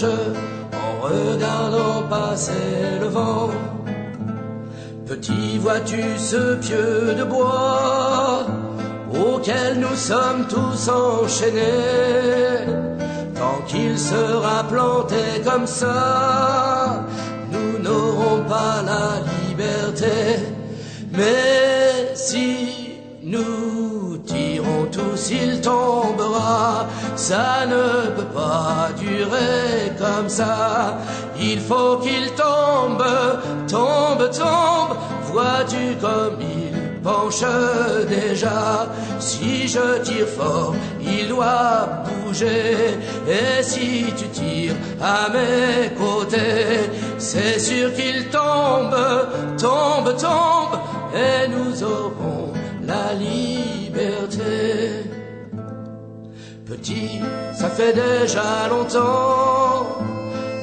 [0.04, 3.50] En regardant passer le vent.
[5.06, 8.46] Petit vois-tu ce pieu de bois
[9.10, 12.66] auquel nous sommes tous enchaînés?
[13.34, 17.04] Tant qu'il sera planté comme ça,
[17.50, 20.38] nous n'aurons pas la liberté.
[21.12, 22.61] Mais si
[27.22, 30.98] Ça ne peut pas durer comme ça.
[31.40, 33.04] Il faut qu'il tombe,
[33.68, 34.96] tombe, tombe.
[35.30, 37.44] Vois-tu comme il penche
[38.08, 38.88] déjà?
[39.20, 42.98] Si je tire fort, il doit bouger.
[43.28, 48.96] Et si tu tires à mes côtés, c'est sûr qu'il tombe,
[49.58, 50.76] tombe, tombe
[51.14, 52.52] et nous aurons
[52.84, 53.71] la liberté.
[56.84, 59.98] Ça fait déjà longtemps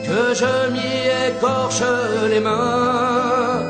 [0.03, 1.81] que je m'y écorche
[2.29, 3.63] les mains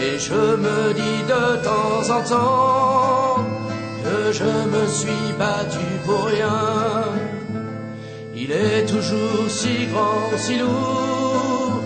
[0.00, 3.44] et je me dis de temps en temps
[4.02, 7.04] que je me suis battu pour rien.
[8.34, 11.80] Il est toujours si grand, si lourd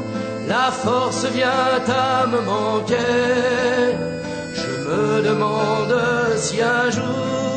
[0.49, 2.97] la force vient à me manquer.
[4.55, 5.95] Je me demande
[6.37, 7.48] si un jour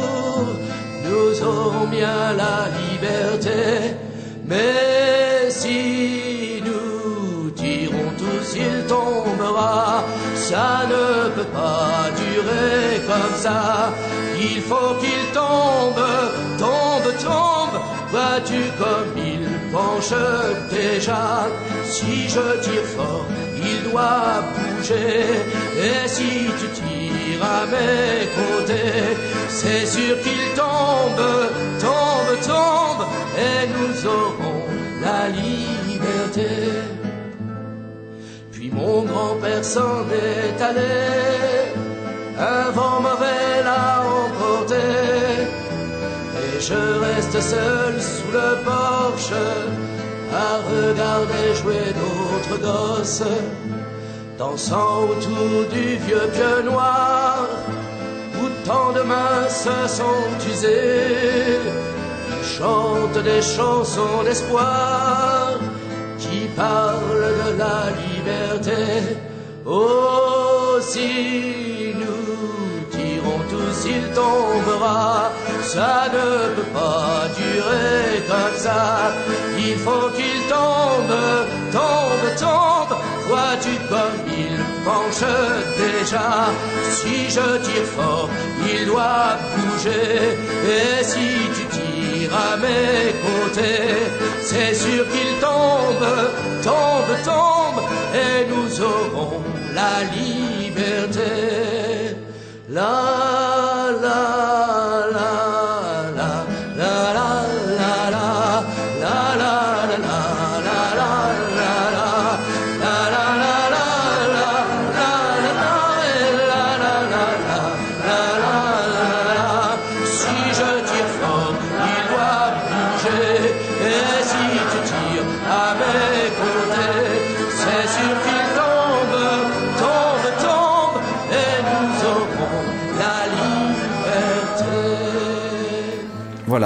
[1.89, 3.95] bien la liberté.
[4.45, 10.03] Mais si nous tirons tous, il tombera.
[10.35, 13.93] Ça ne peut pas durer comme ça.
[14.39, 16.05] Il faut qu'il tombe,
[16.57, 17.81] tombe, tombe.
[18.11, 20.13] Vois-tu comme il penche
[20.69, 21.47] déjà
[21.85, 23.25] Si je tire fort,
[23.71, 25.25] il doit bouger.
[25.87, 29.17] Et si tu tires à mes côtés,
[29.49, 31.25] c'est sûr qu'il tombe,
[31.79, 33.05] tombe, tombe.
[33.47, 34.63] Et nous aurons
[35.01, 36.49] la liberté.
[38.51, 41.73] Puis mon grand-père s'en est allé,
[42.37, 44.75] un vent mauvais l'a emporté,
[46.41, 49.33] et je reste seul sous le porche
[50.31, 51.87] à regarder jouer
[54.37, 57.47] dansant autour du vieux pieu noir,
[58.39, 61.59] où tant de mains se sont usées,
[62.29, 65.59] Ils chantent des chansons d'espoir
[66.17, 68.81] qui parlent de la liberté.
[69.65, 75.31] Oh, si nous tirons tous, il tombera.
[75.63, 79.11] Ça ne peut pas durer comme ça.
[79.57, 81.15] Il faut qu'il tombe,
[81.71, 82.97] tombe, tombe.
[83.27, 85.25] Vois-tu comme il penche
[85.77, 86.29] déjà
[86.89, 88.29] Si je tire fort,
[88.69, 90.37] il doit bouger.
[90.75, 94.03] Et si tu tires à mes côtés,
[94.41, 96.07] c'est sûr qu'il tombe,
[96.63, 97.83] tombe, tombe.
[98.13, 99.41] Et nous aurons
[99.73, 101.31] la liberté.
[102.69, 103.40] La,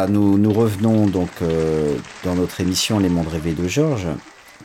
[0.10, 4.08] Nous, revenons donc euh, dans notre émission Les Mondes rêvés de Georges.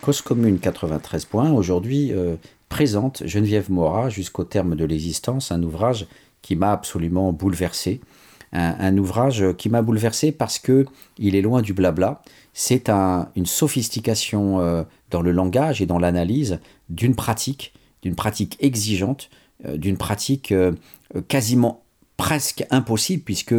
[0.00, 2.36] Cause commune 93.1 aujourd'hui euh,
[2.68, 6.06] présente Geneviève Morat jusqu'au terme de l'existence, un ouvrage
[6.42, 8.00] qui m'a absolument bouleversé.
[8.52, 10.84] Un, ouvrage qui m'a bouleversé parce que
[11.18, 12.20] il est loin du blabla.
[12.52, 17.72] C'est un- une sophistication euh, dans le langage et dans l'analyse d'une pratique,
[18.02, 19.30] d'une pratique exigeante,
[19.74, 20.52] d'une pratique
[21.28, 21.84] quasiment
[22.16, 23.54] presque impossible puisque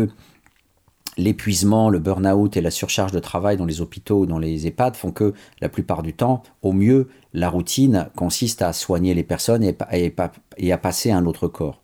[1.18, 4.96] l'épuisement, le burn-out et la surcharge de travail dans les hôpitaux ou dans les EHPAD
[4.96, 9.64] font que la plupart du temps, au mieux, la routine consiste à soigner les personnes
[9.64, 11.82] et, à passer à un autre corps.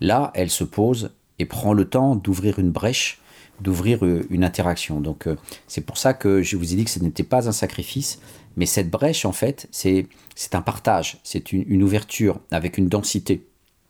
[0.00, 3.20] Là, elle se pose et prend le temps d'ouvrir une brèche,
[3.60, 5.00] d'ouvrir euh, une interaction.
[5.00, 7.52] Donc euh, c'est pour ça que je vous ai dit que ce n'était pas un
[7.52, 8.20] sacrifice,
[8.56, 10.08] mais cette brèche, en fait, c'est
[10.52, 13.46] un partage, c'est une ouverture avec une densité.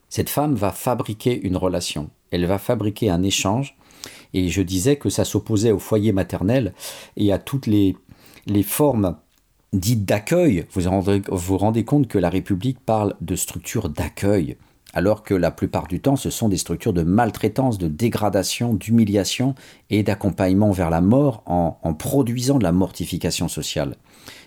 [0.08, 3.76] Cette femme va fabriquer une relation, elle va fabriquer un échange,
[4.34, 6.74] et je disais que ça s'opposait au foyer maternel
[7.16, 7.96] et à toutes les,
[8.64, 9.16] formes
[9.72, 10.66] dites d'accueil.
[10.70, 14.56] Vous vous rendez, vous rendez compte que la République parle de structures d'accueil,
[14.92, 19.54] alors que la plupart du temps, ce sont des structures de maltraitance, de dégradation, d'humiliation
[19.90, 23.96] et d'accompagnement vers la mort en, en produisant de la mortification sociale.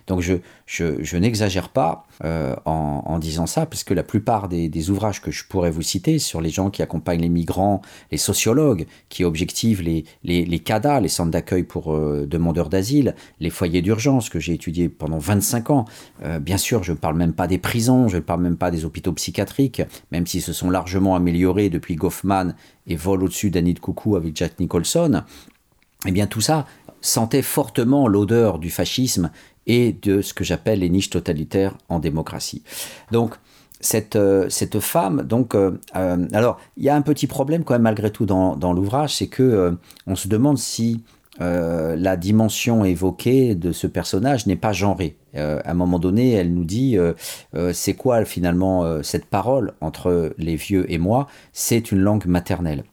[0.08, 0.36] Donc je,
[0.68, 5.32] je, n'exagère pas euh, en, disant ça, parce que la plupart des, des ouvrages que
[5.32, 9.82] je pourrais vous citer sur les gens qui accompagnent les migrants, les sociologues qui objectivent
[9.82, 14.40] les, les, les CADA, les centres d'accueil pour euh, demandeurs d'asile, les foyers d'urgence que
[14.40, 15.86] j'ai étudiés pendant 25 ans,
[16.24, 18.70] euh, bien sûr je ne parle même pas des prisons, je ne parle même pas
[18.70, 22.54] des hôpitaux psychiatriques, même s'ils se sont largement améliorés depuis Goffman
[22.86, 25.24] et Vol au-dessus d'Annie de Coucou avec Jack Nicholson,
[26.06, 26.66] eh bien tout ça
[27.06, 29.32] sentait fortement l'odeur du fascisme
[29.68, 32.64] et de ce que j'appelle les niches totalitaires en démocratie.
[33.12, 33.36] Donc
[33.80, 37.74] cette, euh, cette femme, donc, euh, euh, alors il y a un petit problème quand
[37.76, 41.04] même malgré tout dans, dans l'ouvrage, c'est que on se demande si
[41.38, 45.18] la dimension évoquée de ce personnage n'est pas genrée.
[45.36, 46.98] À un moment donné, elle nous dit
[47.74, 51.28] c'est quoi finalement cette parole entre les vieux et moi?
[51.52, 52.86] C'est une langue maternelle.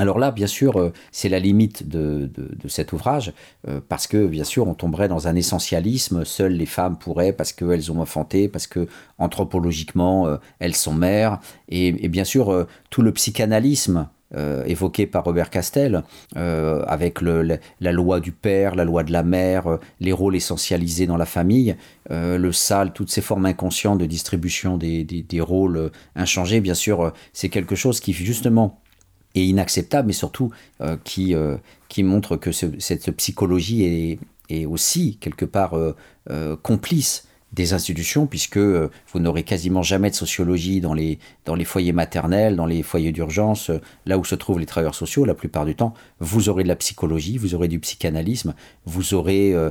[0.00, 3.32] Alors là, bien sûr, euh, c'est la limite de, de, cet ouvrage,
[3.66, 7.52] euh, parce que, bien sûr, on tomberait dans un essentialisme, seules les femmes pourraient, parce
[7.52, 8.86] qu'elles ont enfanté, parce que,
[9.18, 14.08] anthropologiquement, euh, elles sont mères, et, bien sûr, tout le psychanalysme
[14.66, 16.02] évoquée par Robert Castel,
[16.34, 21.26] avec la loi du père, la loi de la mère, les rôles essentialisés dans la
[21.26, 21.76] famille,
[22.10, 27.48] le sale, toutes ces formes inconscientes de distribution des, des rôles inchangés, bien sûr, c'est
[27.48, 28.80] quelque chose qui justement
[29.34, 30.50] est inacceptable, mais surtout
[31.04, 31.34] qui,
[31.88, 35.74] qui montre que cette psychologie est, est, aussi quelque part
[36.62, 41.64] complice des institutions, puisque euh, vous n'aurez quasiment jamais de sociologie dans les, dans les
[41.64, 45.34] foyers maternels, dans les foyers d'urgence, euh, là où se trouvent les travailleurs sociaux, la
[45.34, 49.70] plupart du temps, vous aurez de la psychologie, vous aurez du psychanalysme, vous aurez euh,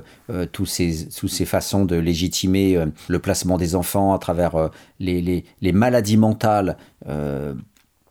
[0.65, 6.17] ces, toutes ces façons de légitimer le placement des enfants à travers les, les maladies
[6.17, 6.78] mentales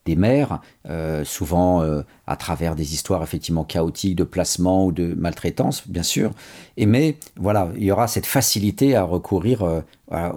[0.06, 5.14] des mères, euh, souvent euh, à travers des histoires effectivement chaotiques de placement ou de
[5.14, 6.30] maltraitance, bien sûr.
[6.76, 10.32] Et mais voilà, il y aura cette facilité à recourir euh, à,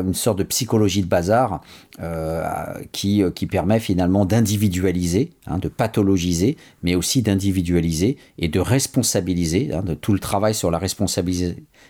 [0.00, 1.60] une sorte de psychologie de bazar
[2.90, 9.94] qui, permet finalement d'individualiser, hein, de pathologiser, mais aussi d'individualiser et de responsabiliser, hein, de
[9.94, 10.80] tout le travail sur la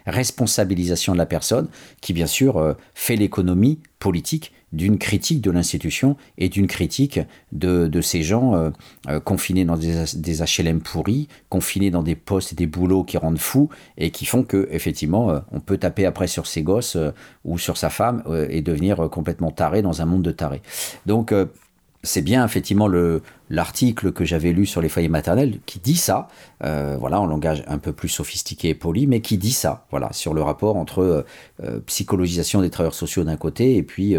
[0.06, 1.68] responsabilisation de la personne,
[2.02, 7.20] qui bien sûr fait l'économie politique d'une critique de l'institution et d'une critique
[7.52, 8.70] de, ces gens euh,
[9.08, 13.38] euh, confinés dans des, HLM pourris, confinés dans des postes et des boulots qui rendent
[13.38, 16.96] fous et qui font que effectivement euh, on peut taper après sur ses gosses
[17.44, 20.62] ou sur sa femme et devenir complètement taré dans un monde de tarés.
[21.06, 21.32] Donc
[22.02, 26.28] c'est bien effectivement le, l'article que j'avais lu sur les foyers maternels qui dit ça,
[26.60, 30.34] voilà, en langage un peu plus sophistiqué et poli, mais qui dit ça, voilà, sur
[30.34, 31.24] le rapport entre
[31.87, 34.16] psychologisation des travailleurs sociaux d'un côté et puis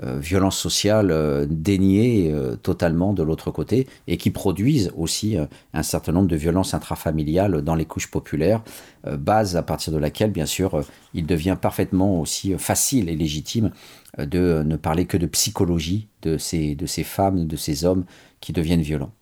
[0.00, 2.32] violence sociale déniée
[2.62, 5.36] totalement de l'autre côté, et qui produisent aussi
[5.74, 8.62] un certain nombre de violences intrafamiliales dans les couches populaires,
[9.04, 10.82] base à partir de laquelle, bien sûr,
[11.14, 13.70] il devient parfaitement aussi facile et légitime
[14.18, 18.04] de ne parler que de psychologie de ces, de ces femmes, de ces hommes
[18.40, 19.12] qui deviennent violents.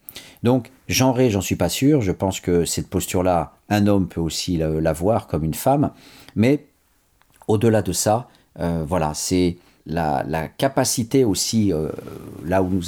[0.42, 2.00] Donc, genré, j'en suis pas sûr.
[2.00, 5.90] Je pense que cette posture-là, un homme peut aussi l'avoir comme une femme.
[6.34, 6.66] Mais
[7.48, 8.28] au-delà de ça,
[8.60, 11.88] euh, voilà, c'est la, capacité aussi, euh,
[12.44, 12.82] là où nous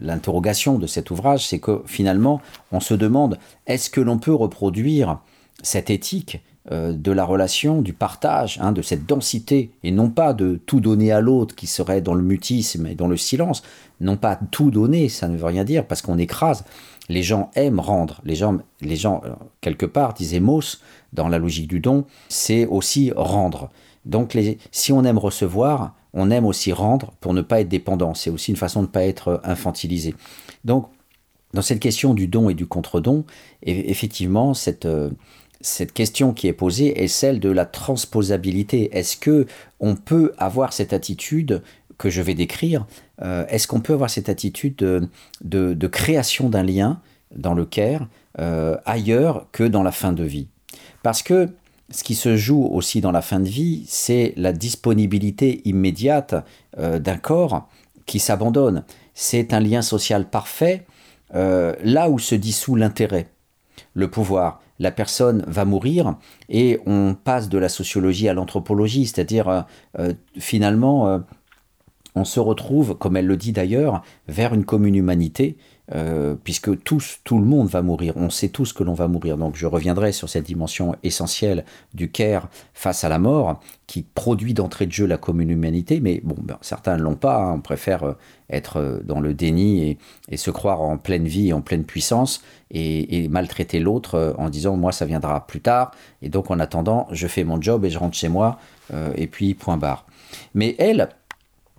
[0.00, 2.40] l'interrogation de cet ouvrage, c'est que finalement,
[2.72, 5.20] on se demande est-ce que l'on peut reproduire
[5.62, 6.40] cette éthique
[6.72, 10.80] euh, de la relation, du partage, hein, de cette densité, et non pas de tout
[10.80, 13.62] donner à l'autre qui serait dans le mutisme et dans le silence,
[14.00, 16.64] non pas tout donner, ça ne veut rien dire, parce qu'on écrase.
[17.08, 20.80] Les gens aiment rendre, les gens, les gens euh, quelque part, disait Mauss,
[21.12, 23.70] dans la logique du don, c'est aussi rendre.
[24.04, 24.36] Donc
[24.72, 28.14] si on aime recevoir, on aime aussi rendre pour ne pas être dépendant.
[28.14, 30.14] C'est aussi une façon de ne pas être infantilisé.
[30.64, 30.88] Donc,
[31.52, 33.24] dans cette question du don et du contre-don,
[33.62, 35.10] effectivement, cette, euh,
[35.60, 38.96] cette question qui est posée est celle de la transposabilité.
[38.96, 39.46] Est-ce que
[39.78, 41.62] on peut avoir cette attitude
[41.98, 42.86] que je vais décrire
[43.22, 47.00] euh, Est-ce qu'on peut avoir cette attitude de, création d'un lien
[47.34, 50.48] dans le care euh, ailleurs que dans la fin de vie?
[51.02, 51.50] Parce que
[51.90, 56.34] ce qui se joue aussi dans la fin de vie, c'est la disponibilité immédiate
[56.78, 57.68] euh, d'un corps
[58.06, 58.84] qui s'abandonne.
[59.14, 60.86] C'est un lien social parfait
[61.32, 63.28] là où se dissout l'intérêt,
[63.94, 66.16] le pouvoir la personne va mourir
[66.48, 69.60] et on passe de la sociologie à l'anthropologie, c'est-à-dire euh,
[69.98, 71.18] euh, finalement euh,
[72.14, 75.56] on se retrouve, comme elle le dit d'ailleurs, vers une commune humanité
[75.94, 78.14] euh, puisque tous, tout le monde va mourir.
[78.16, 79.36] On sait tous que l'on va mourir.
[79.36, 84.52] Donc je reviendrai sur cette dimension essentielle du care face à la mort, qui produit
[84.52, 86.00] d'entrée de jeu la commune humanité.
[86.00, 87.36] Mais bon, ben, certains ne l'ont pas.
[87.36, 87.54] Hein.
[87.56, 88.14] On préfère euh,
[88.50, 89.96] être euh, dans le déni
[90.28, 94.90] et, se croire en pleine vie, en pleine puissance, et, maltraiter l'autre en disant moi
[94.90, 95.92] ça viendra plus tard.
[96.20, 98.58] Et donc en attendant, je fais mon job et je rentre chez moi.
[99.14, 100.04] et puis point barre.
[100.54, 101.08] Mais elle,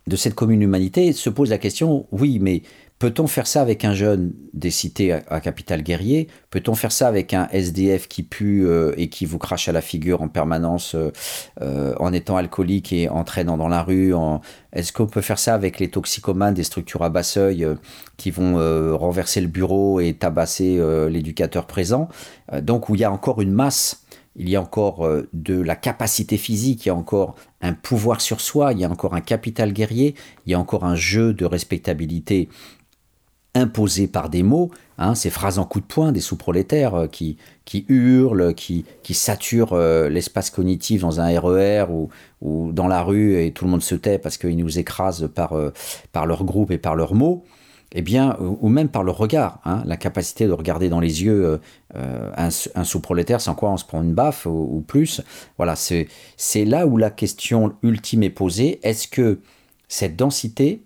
[0.07, 2.63] de cette commune humanité, se pose la question oui, mais
[2.99, 6.29] Peut-on faire ça avec un jeune des cités à, capital guerrier?
[6.49, 9.81] Peut-on faire ça avec un SDF qui pue euh, et qui vous crache à la
[9.81, 11.11] figure en permanence euh,
[11.61, 14.15] euh, en étant alcoolique et en traînant dans la rue
[14.73, 17.67] Est-ce qu'on peut faire ça avec les toxicomanes des structures à bas seuil
[18.17, 18.55] qui vont
[18.97, 22.09] renverser le bureau et tabasser l'éducateur présent?
[22.61, 24.03] Donc où il y a encore une masse
[24.39, 28.39] il y a encore de la capacité physique, il y a encore un pouvoir sur
[28.39, 30.13] soi, il y a encore un capital guerrier,
[30.45, 32.47] il y a encore un jeu de respectabilité
[33.57, 37.37] imposés par des mots, hein, ces phrases en coup de poing des sous-prolétaires euh, qui,
[37.65, 42.09] qui hurlent, qui, qui saturent euh, l'espace cognitif dans un RER ou,
[42.41, 45.53] ou, dans la rue et tout le monde se tait parce qu'ils nous écrasent par,
[45.53, 45.71] euh,
[46.11, 47.43] par leur groupe et par leurs mots,
[47.93, 51.61] eh bien, ou même par le regard, hein, la capacité de regarder dans les yeux
[51.95, 52.49] un,
[52.83, 55.21] sous-prolétaire sans quoi on se prend une baffe ou, ou plus.
[55.55, 58.81] Voilà, c'est là où la question ultime est posée.
[58.83, 59.39] Est-ce que
[59.87, 60.81] cette densité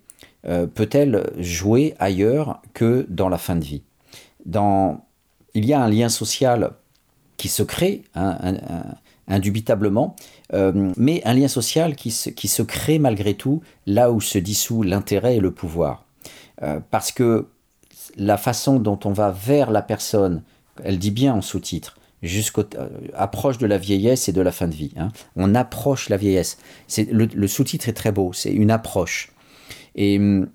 [0.46, 3.82] euh, peut-elle jouer ailleurs que dans la fin de vie?
[4.46, 6.72] Il y a un lien social
[7.36, 8.54] qui se crée, hein,
[9.28, 10.16] indubitablement,
[10.52, 15.36] euh, mais un lien social qui se, crée malgré tout là où se dissout l'intérêt
[15.36, 16.04] et le pouvoir.
[16.62, 17.46] Euh, parce que
[18.16, 20.42] la façon dont on va vers la personne,
[20.84, 22.64] elle dit bien en sous-titre, jusqu'au
[23.14, 24.92] approche de la vieillesse et de la fin de vie.
[24.96, 25.08] Hein.
[25.36, 26.58] On approche la vieillesse.
[26.96, 28.32] Le sous-titre est très beau.
[28.32, 29.32] C'est une approche.
[29.94, 30.48] Et hum,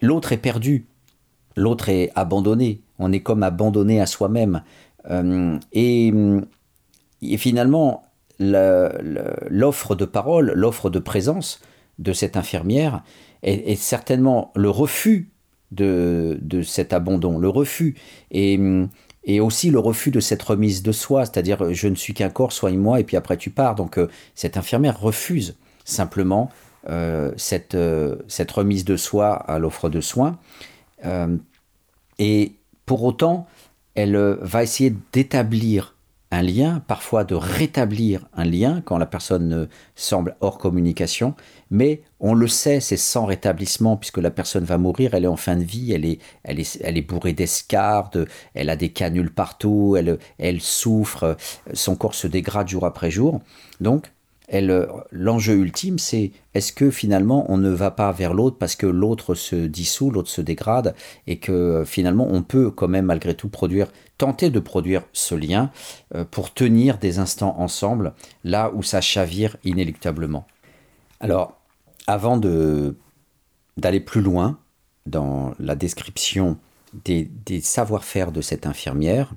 [0.00, 0.86] l'autre est perdu,
[1.56, 4.62] l'autre est abandonné, on est comme abandonné à soi-même.
[5.08, 6.46] Hum, et, hum,
[7.22, 8.04] et, finalement,
[8.38, 11.60] l'offre de parole, l'offre de présence
[11.98, 13.02] de cette infirmière
[13.42, 15.30] est, certainement le refus
[15.72, 17.96] de, cet abandon, le refus.
[18.30, 18.60] Et,
[19.26, 22.52] et aussi le refus de cette remise de soi, c'est-à-dire je ne suis qu'un corps,
[22.52, 23.74] soigne-moi et puis après tu pars.
[23.74, 26.50] Donc euh, cette infirmière refuse simplement
[27.36, 30.38] cette, euh, cette, remise de soi à l'offre de soins.
[31.04, 31.36] Euh,
[32.18, 32.54] et
[32.86, 33.46] pour autant,
[33.94, 35.94] elle va essayer d'établir
[36.32, 41.34] un lien, parfois de rétablir un lien quand la personne semble hors communication,
[41.70, 45.36] mais on le sait, c'est sans rétablissement puisque la personne va mourir, elle est en
[45.36, 49.32] fin de vie, elle est, elle est, elle est bourrée d'escardes, elle a des canules
[49.32, 51.36] partout, elle, elle souffre,
[51.72, 53.40] son corps se dégrade jour après jour.
[53.80, 54.10] Donc,
[54.48, 59.34] l'enjeu ultime, c'est est-ce que finalement on ne va pas vers l'autre parce que l'autre
[59.34, 60.94] se dissout, l'autre se dégrade,
[61.26, 63.88] et que finalement on peut quand même malgré tout produire,
[64.18, 65.70] tenter de produire ce lien
[66.14, 70.46] euh, pour tenir des instants ensemble là où ça chavire inéluctablement.
[71.20, 71.58] Alors,
[72.06, 74.58] avant d'aller plus loin
[75.06, 76.58] dans la description
[77.04, 79.34] des savoir-faire de cette infirmière,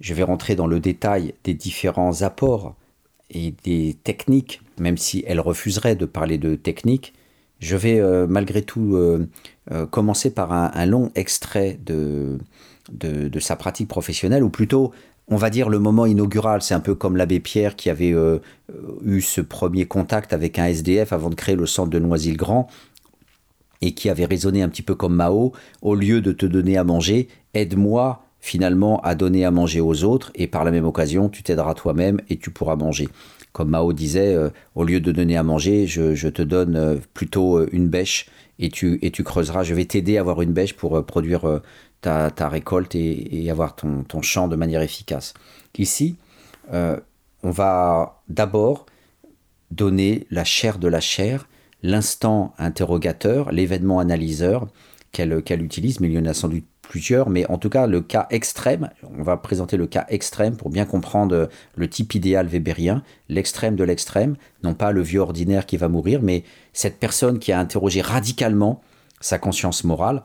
[0.00, 2.74] je vais rentrer dans le détail des différents apports
[3.30, 7.14] et des techniques, même si elle refuserait de parler de techniques,
[7.60, 9.28] je vais euh, malgré tout euh,
[9.70, 12.38] euh, commencer par un, long extrait de,
[12.90, 14.92] de, sa pratique professionnelle, ou plutôt,
[15.28, 16.62] on va dire, le moment inaugural.
[16.62, 18.14] C'est un peu comme l'abbé Pierre qui avait
[19.04, 22.68] eu ce premier contact avec un SDF avant de créer le centre de Noisy-le-Grand
[23.82, 26.84] et qui avait raisonné un petit peu comme Mao, au lieu de te donner à
[26.84, 31.42] manger, aide-moi finalement à donner à manger aux autres et par la même occasion tu
[31.42, 33.08] t'aideras toi-même et tu pourras manger.
[33.52, 37.58] Comme Mao disait, euh, au lieu de donner à manger, je, te donne euh, plutôt
[37.58, 38.26] euh, une bêche
[38.60, 39.64] et tu, et tu creuseras.
[39.64, 41.60] Je vais t'aider à avoir une bêche pour produire
[42.00, 45.32] ta, récolte et, avoir ton, ton, champ de manière efficace.
[45.78, 46.16] Ici,
[46.70, 48.84] on va d'abord
[49.70, 51.48] donner la chair de la chair,
[51.82, 54.68] l'instant interrogateur, l'événement analyseur
[55.10, 58.00] qu'elle utilise, mais il y en a sans doute plusieurs, mais en tout cas le
[58.00, 63.04] cas extrême, on va présenter le cas extrême pour bien comprendre le type idéal weberien,
[63.28, 64.34] l'extrême de l'extrême,
[64.64, 68.80] non pas le vieux ordinaire qui va mourir, mais cette personne qui a interrogé radicalement
[69.20, 70.24] sa conscience morale,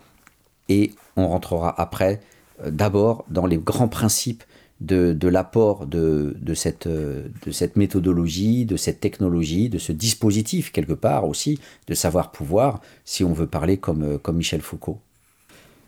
[0.67, 2.19] et on rentrera après
[2.63, 4.43] euh, d'abord dans les grands principes
[4.81, 11.27] de, l'apport de, cette, de cette méthodologie, de cette technologie, de ce dispositif quelque part
[11.27, 14.99] aussi, de savoir-pouvoir, si on veut parler comme, comme Michel Foucault.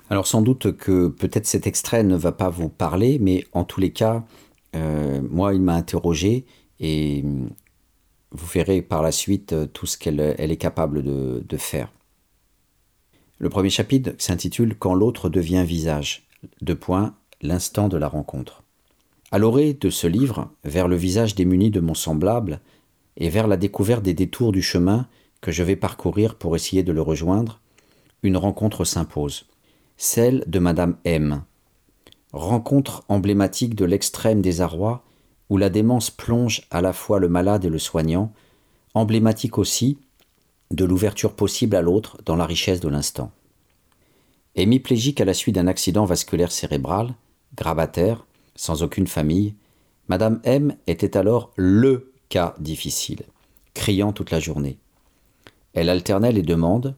[0.09, 3.81] Alors sans doute que peut-être cet extrait ne va pas vous parler, mais en tous
[3.81, 4.23] les cas,
[4.75, 6.45] euh, moi, il m'a interrogé
[6.79, 7.23] et
[8.31, 11.91] vous verrez par la suite euh, tout ce qu'elle est capable de, de, faire.
[13.39, 16.27] Le premier chapitre s'intitule Quand l'autre devient visage.
[16.61, 18.63] Deux points, l'instant de la rencontre.
[19.31, 22.61] À l'orée de ce livre, vers le visage démuni de mon semblable,
[23.17, 25.07] et vers la découverte des détours du chemin
[25.41, 27.59] que je vais parcourir pour essayer de le rejoindre,
[28.23, 29.47] une rencontre s'impose
[29.97, 31.43] celle de Madame M.
[32.31, 35.03] Rencontre emblématique de l'extrême désarroi
[35.49, 38.31] où la démence plonge à la fois le malade et le soignant,
[38.93, 39.97] emblématique aussi
[40.71, 43.31] de l'ouverture possible à l'autre dans la richesse de l'instant.
[44.55, 47.13] Hémiplégique à la suite d'un accident vasculaire cérébral,
[47.55, 48.25] grabataire,
[48.55, 49.55] sans aucune famille,
[50.09, 53.23] Madame M était alors LE cas difficile,
[53.73, 54.77] criant toute la journée.
[55.73, 56.95] Elle alternait les demandes,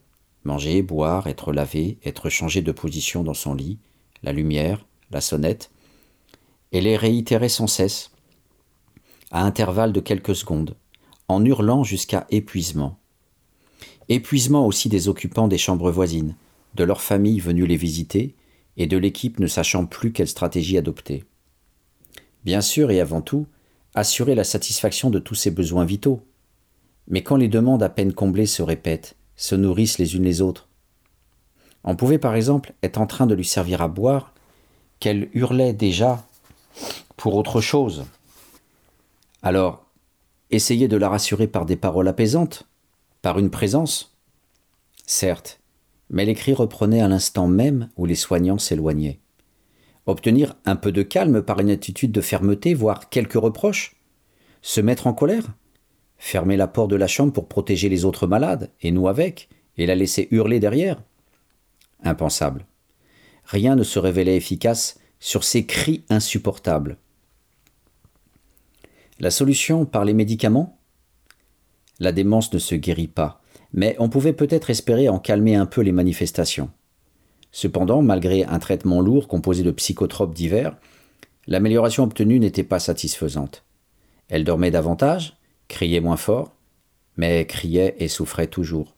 [0.49, 3.77] manger, boire, être lavé, être changé de position dans son lit,
[4.23, 5.69] la lumière, la sonnette,
[6.71, 8.11] et les réitérait sans cesse,
[9.29, 10.75] à intervalles de quelques secondes,
[11.27, 12.97] en hurlant jusqu'à épuisement.
[14.07, 16.35] Épuisement aussi des occupants des chambres voisines,
[16.73, 18.33] de leurs familles venues les visiter,
[18.75, 21.25] et de l'équipe ne sachant plus quelle stratégie adopter.
[22.43, 23.45] Bien sûr et avant tout,
[23.93, 26.21] assurer la satisfaction de tous ses besoins vitaux.
[27.07, 30.67] Mais quand les demandes à peine comblées se répètent, se nourrissent les unes les autres.
[31.85, 34.33] On pouvait par exemple être en train de lui servir à boire,
[34.99, 36.27] qu'elle hurlait déjà
[37.15, 38.03] pour autre chose.
[39.41, 39.85] Alors,
[40.51, 42.67] essayer de la rassurer par des paroles apaisantes,
[43.21, 44.13] par une présence.
[45.05, 45.61] Certes,
[46.11, 49.19] Mais les cris reprenaient à l'instant même où les soignants s'éloignaient.
[50.05, 53.95] Obtenir un peu de calme par une attitude de fermeté, voire quelques reproches
[54.61, 55.45] Se mettre en colère
[56.20, 59.86] Fermer la porte de la chambre pour protéger les autres malades, et nous avec, et
[59.86, 61.01] la laisser hurler derrière
[62.03, 62.65] Impensable.
[63.45, 66.97] Rien ne se révélait efficace sur ces cris insupportables.
[69.20, 70.78] La solution par les médicaments?
[71.99, 73.41] La démence ne se guérit pas,
[73.74, 76.70] mais on pouvait peut-être espérer en calmer un peu les manifestations.
[77.51, 80.78] Cependant, malgré un traitement lourd composé de psychotropes divers,
[81.47, 83.65] l'amélioration obtenue n'était pas satisfaisante.
[84.28, 85.38] Elle dormait davantage,
[85.70, 86.51] criait moins fort,
[87.15, 88.95] mais criait et souffrait toujours,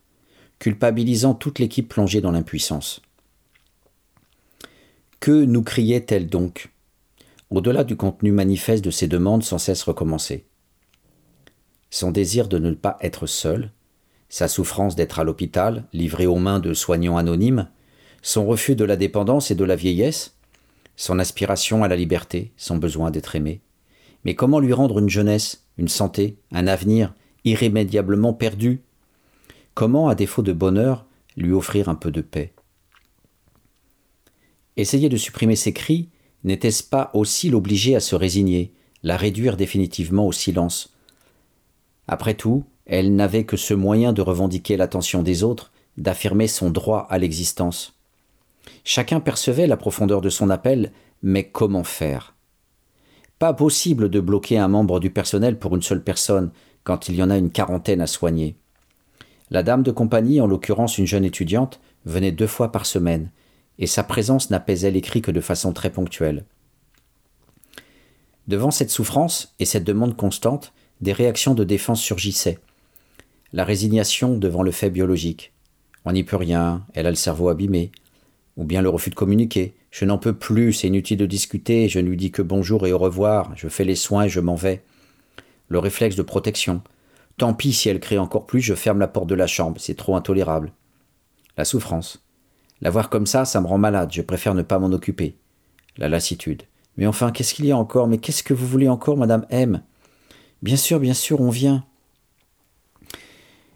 [0.57, 3.03] culpabilisant toute l'équipe plongée dans l'impuissance.
[5.19, 6.71] Que nous criait-elle donc?
[7.51, 10.45] Au-delà du contenu manifeste de ses demandes sans cesse recommencées.
[11.91, 13.71] Son désir de ne pas être seul,
[14.29, 17.67] sa souffrance d'être à l'hôpital, livré aux mains de soignants anonymes,
[18.21, 20.37] son refus de la dépendance et de la vieillesse,
[20.95, 23.61] son aspiration à la liberté, son besoin d'être aimé.
[24.23, 27.13] Mais comment lui rendre une jeunesse, une santé, un avenir
[27.43, 28.81] irrémédiablement perdu.
[29.73, 32.53] Comment, à défaut de bonheur, lui offrir un peu de paix?
[34.77, 36.09] Essayer de supprimer ses cris,
[36.43, 38.71] n'était-ce pas aussi l'obliger à se résigner,
[39.01, 40.95] la réduire définitivement au silence?
[42.07, 47.07] Après tout, elle n'avait que ce moyen de revendiquer l'attention des autres, d'affirmer son droit
[47.09, 47.95] à l'existence.
[48.83, 50.91] Chacun percevait la profondeur de son appel,
[51.23, 52.30] mais comment faire?
[53.41, 56.51] Pas possible de bloquer un membre du personnel pour une seule personne
[56.83, 58.55] quand il y en a une quarantaine à soigner.
[59.49, 63.31] La dame de compagnie, en l'occurrence une jeune étudiante, venait deux fois par semaine,
[63.79, 66.45] et sa présence n'apaisait les cris que de façon très ponctuelle.
[68.47, 70.71] Devant cette souffrance et cette demande constante,
[71.01, 72.59] des réactions de défense surgissaient.
[73.53, 75.51] La résignation devant le fait biologique.
[76.05, 77.91] On n'y peut rien, elle a le cerveau abîmé,
[78.55, 79.73] ou bien le refus de communiquer.
[79.91, 82.93] Je n'en peux plus, c'est inutile de discuter, je ne lui dis que bonjour et
[82.93, 84.83] au revoir, je fais les soins et je m'en vais.
[85.67, 86.81] Le réflexe de protection.
[87.37, 89.95] Tant pis si elle crie encore plus, je ferme la porte de la chambre, c'est
[89.95, 90.71] trop intolérable.
[91.57, 92.25] La souffrance.
[92.79, 95.35] La voir comme ça, ça me rend malade, je préfère ne pas m'en occuper.
[95.97, 96.63] La lassitude.
[96.95, 98.07] Mais enfin, qu'est-ce qu'il y a encore?
[98.07, 99.83] Mais qu'est-ce que vous voulez encore, madame M?
[100.61, 101.83] Bien sûr, bien sûr, on vient.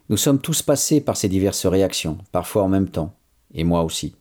[0.08, 3.16] Nous sommes tous passés par ces diverses réactions, parfois en même temps,
[3.54, 4.16] et moi aussi.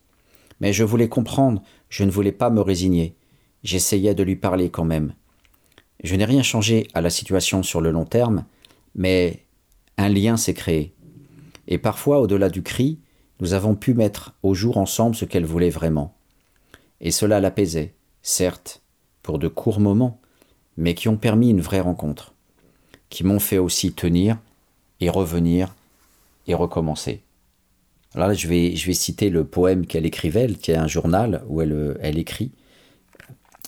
[0.59, 1.61] Mais je voulais comprendre,
[1.95, 3.15] je ne voulais pas me résigner.
[3.63, 5.13] J'essayais de lui parler quand même.
[6.03, 8.43] Je n'ai rien changé à la situation sur le long terme,
[8.95, 9.45] mais
[9.97, 10.93] un lien s'est créé.
[11.69, 12.99] Et parfois, au-delà du cri,
[13.39, 16.17] nous avons pu mettre au jour ensemble ce qu'elle voulait vraiment.
[16.99, 18.81] Et cela l'apaisait, certes,
[19.23, 20.19] pour de courts moments,
[20.75, 22.33] mais qui ont permis une vraie rencontre,
[23.07, 24.37] qui m'ont fait aussi tenir
[24.99, 25.73] et revenir
[26.45, 27.21] et recommencer.
[28.15, 31.61] Là, je vais, je vais citer le poème qu'elle écrivait, qui est un journal où
[31.61, 32.51] elle, elle écrit.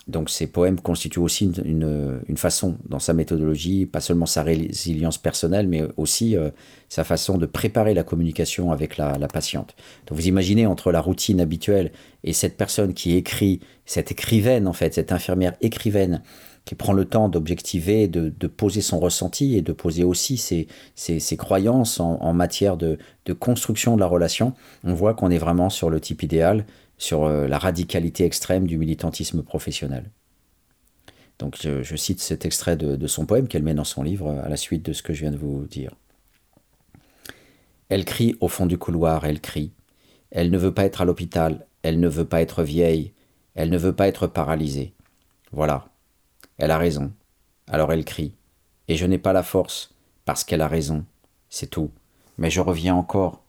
[0.08, 5.68] Donc ces poèmes constituent aussi une, façon, dans sa méthodologie, pas seulement sa résilience personnelle,
[5.68, 6.50] mais aussi euh,
[6.88, 9.76] sa façon de préparer la communication avec la, patiente.
[10.06, 11.92] Donc vous imaginez entre la routine habituelle
[12.24, 16.22] et cette personne qui écrit, cette écrivaine en fait, cette infirmière écrivaine,
[16.68, 22.02] qui prend le temps d'objectiver, de, poser son ressenti et de poser aussi ses, croyances
[22.02, 23.00] en, matière de,
[23.40, 24.54] construction de la relation,
[24.84, 26.66] on voit qu'on est vraiment sur le type idéal,
[26.98, 30.12] sur euh, la radicalité extrême du militantisme professionnel.
[31.40, 34.50] Donc je, cite cet extrait de, de son poème qu'elle met dans son livre à
[34.50, 35.92] la suite de ce que je viens de vous dire.
[37.88, 39.72] Elle crie au fond du couloir, elle crie.
[40.32, 43.14] Elle ne veut pas être à l'hôpital, elle ne veut pas être vieille,
[43.56, 44.94] elle ne veut pas être paralysée.
[45.54, 45.88] Voilà,
[46.58, 47.14] elle a raison.
[47.68, 48.34] Alors elle crie.
[48.88, 49.94] Et je n'ai pas la force,
[50.26, 51.06] parce qu'elle a raison.
[51.50, 51.92] C'est tout.
[52.38, 53.42] Mais je reviens encore.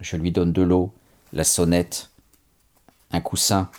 [0.00, 0.92] Je lui donne de l'eau,
[1.32, 2.10] la sonnette,
[3.10, 3.70] un coussin.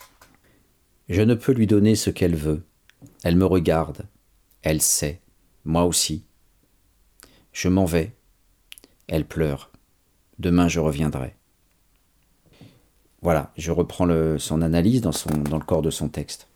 [1.10, 2.64] Je ne peux lui donner ce qu'elle veut.
[3.24, 4.06] Elle me regarde.
[4.62, 5.20] Elle sait.
[5.66, 6.24] Moi aussi.
[7.52, 8.16] Je m'en vais.
[9.08, 9.72] Elle pleure.
[10.40, 11.36] Demain je reviendrai.
[13.22, 14.08] Voilà, je reprends
[14.40, 16.48] son analyse dans le corps de son texte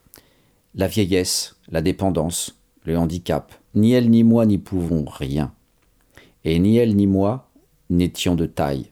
[0.76, 3.53] la vieillesse, la dépendance, le handicap.
[3.73, 5.53] Ni elle ni moi n'y pouvons rien.
[6.43, 7.49] Et ni elle ni moi
[7.89, 8.91] n'étions de taille.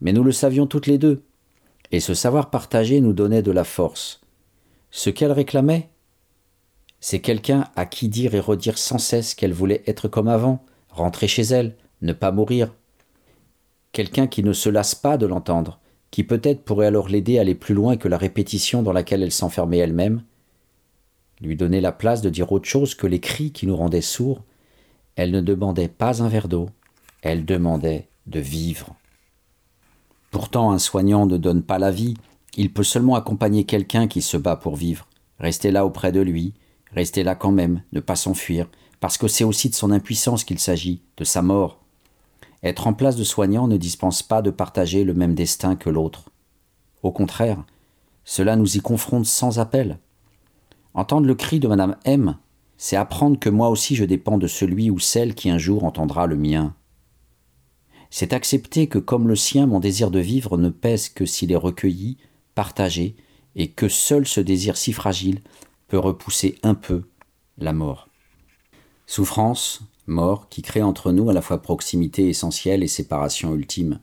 [0.00, 1.22] Mais nous le savions toutes les deux.
[1.90, 4.20] Et ce savoir partagé nous donnait de la force.
[4.90, 5.88] Ce qu'elle réclamait,
[7.00, 11.28] c'est quelqu'un à qui dire et redire sans cesse qu'elle voulait être comme avant, rentrer
[11.28, 12.72] chez elle, ne pas mourir.
[13.92, 15.80] Quelqu'un qui ne se lasse pas de l'entendre,
[16.10, 19.32] qui peut-être pourrait alors l'aider à aller plus loin que la répétition dans laquelle elle
[19.32, 20.22] s'enfermait elle-même,
[21.42, 24.42] lui donner la place de dire autre chose que les cris qui nous rendaient sourds,
[25.16, 26.70] elle ne demandait pas un verre d'eau,
[27.22, 28.94] elle demandait de vivre.
[30.30, 32.14] Pourtant, un soignant ne donne pas la vie,
[32.56, 35.06] il peut seulement accompagner quelqu'un qui se bat pour vivre,
[35.38, 36.54] rester là auprès de lui,
[36.92, 38.68] rester là quand même, ne pas s'enfuir,
[39.00, 41.80] parce que c'est aussi de son impuissance qu'il s'agit, de sa mort.
[42.62, 46.30] Être en place de soignant ne dispense pas de partager le même destin que l'autre.
[47.02, 47.64] Au contraire,
[48.24, 49.98] cela nous y confronte sans appel.
[50.94, 52.36] Entendre le cri de Madame M,
[52.76, 56.26] c'est apprendre que moi aussi je dépends de celui ou celle qui un jour entendra
[56.26, 56.74] le mien.
[58.10, 61.56] C'est accepter que comme le sien, mon désir de vivre ne pèse que s'il est
[61.56, 62.18] recueilli,
[62.54, 63.16] partagé,
[63.56, 65.40] et que seul ce désir si fragile
[65.88, 67.04] peut repousser un peu
[67.58, 68.08] la mort.
[69.06, 74.00] Souffrance, mort, qui crée entre nous à la fois proximité essentielle et séparation ultime.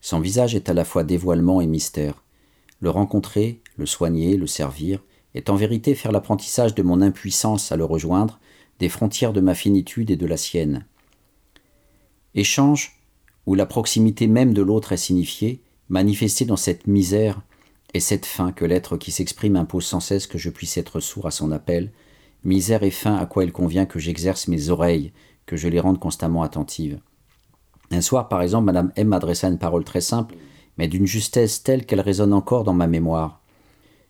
[0.00, 2.22] Son visage est à la fois dévoilement et mystère.
[2.80, 5.00] Le rencontrer, le soigner, le servir,
[5.36, 8.40] est en vérité faire l'apprentissage de mon impuissance à le rejoindre,
[8.78, 10.86] des frontières de ma finitude et de la sienne.
[12.34, 12.96] Échange
[13.44, 17.42] où la proximité même de l'autre est signifiée, manifestée dans cette misère
[17.94, 21.26] et cette faim que l'être qui s'exprime impose sans cesse que je puisse être sourd
[21.26, 21.92] à son appel,
[22.42, 25.12] misère et faim à quoi il convient que j'exerce mes oreilles,
[25.44, 26.98] que je les rende constamment attentives.
[27.90, 30.34] Un soir, par exemple, Madame M m'adressa une parole très simple,
[30.78, 33.42] mais d'une justesse telle qu'elle résonne encore dans ma mémoire.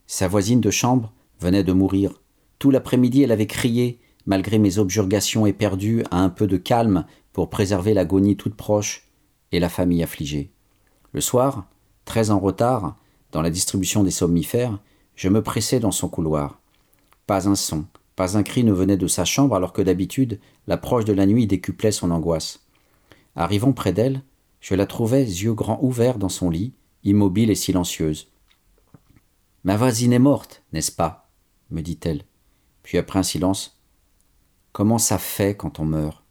[0.07, 2.21] Sa voisine de chambre venait de mourir.
[2.59, 7.51] Tout l'après-midi, elle avait crié, malgré mes objurgations éperdues, à un peu de calme pour
[7.51, 9.07] préserver l'agonie toute proche,
[9.53, 10.51] et la famille affligée.
[11.13, 11.67] Le soir,
[12.05, 12.97] très en retard,
[13.33, 14.79] dans la distribution des somnifères,
[15.15, 16.61] je me pressais dans son couloir.
[17.27, 21.05] Pas un son, pas un cri ne venait de sa chambre alors que d'habitude l'approche
[21.05, 22.67] de la nuit décuplait son angoisse.
[23.35, 24.23] Arrivant près d'elle,
[24.61, 26.73] je la trouvais yeux grands ouverts dans son lit,
[27.05, 28.29] immobile et silencieuse.
[29.65, 31.26] Ma voisine est morte, n'est-ce pas?
[31.71, 32.25] Me dit-elle.
[32.83, 33.79] Puis après un silence
[34.73, 36.23] Comment ça fait quand on meurt?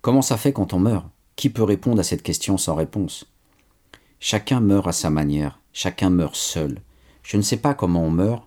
[0.00, 1.06] Comment ça fait quand on meurt?
[1.36, 3.26] Qui peut répondre à cette question sans réponse?
[4.18, 6.80] Chacun meurt à sa manière, chacun meurt seul.
[7.22, 8.44] Je ne sais pas comment on meurt,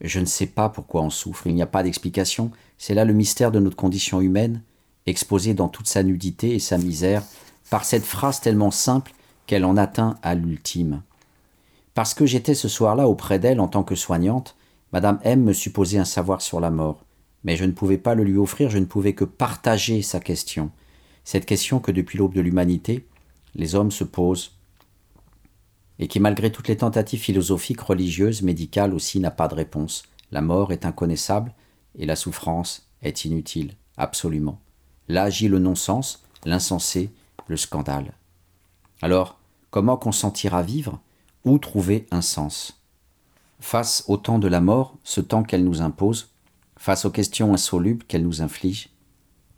[0.00, 3.12] je ne sais pas pourquoi on souffre, il n'y a pas d'explication, c'est là le
[3.12, 4.62] mystère de notre condition humaine,
[5.06, 7.22] exposée dans toute sa nudité et sa misère,
[7.70, 9.12] par cette phrase tellement simple
[9.46, 11.02] qu'elle en atteint à l'ultime.
[11.94, 14.56] Parce que j'étais ce soir-là auprès d'elle en tant que soignante,
[14.94, 17.04] Madame M me supposait un savoir sur la mort,
[17.42, 20.70] mais je ne pouvais pas le lui offrir, je ne pouvais que partager sa question,
[21.24, 23.04] cette question que depuis l'aube de l'humanité,
[23.56, 24.52] les hommes se posent,
[25.98, 30.04] et qui malgré toutes les tentatives philosophiques, religieuses, médicales aussi n'a pas de réponse.
[30.30, 31.52] La mort est inconnaissable
[31.98, 34.60] et la souffrance est inutile, absolument.
[35.08, 37.10] Là agit le non-sens, l'insensé,
[37.48, 38.12] le scandale.
[39.02, 39.40] Alors,
[39.72, 41.00] comment consentir à vivre
[41.44, 42.83] Où trouver un sens?
[43.66, 46.34] Face au temps de la mort, ce temps qu'elle nous impose,
[46.76, 48.90] face aux questions insolubles qu'elle nous inflige,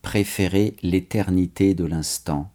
[0.00, 2.52] préférer l'éternité de l'instant.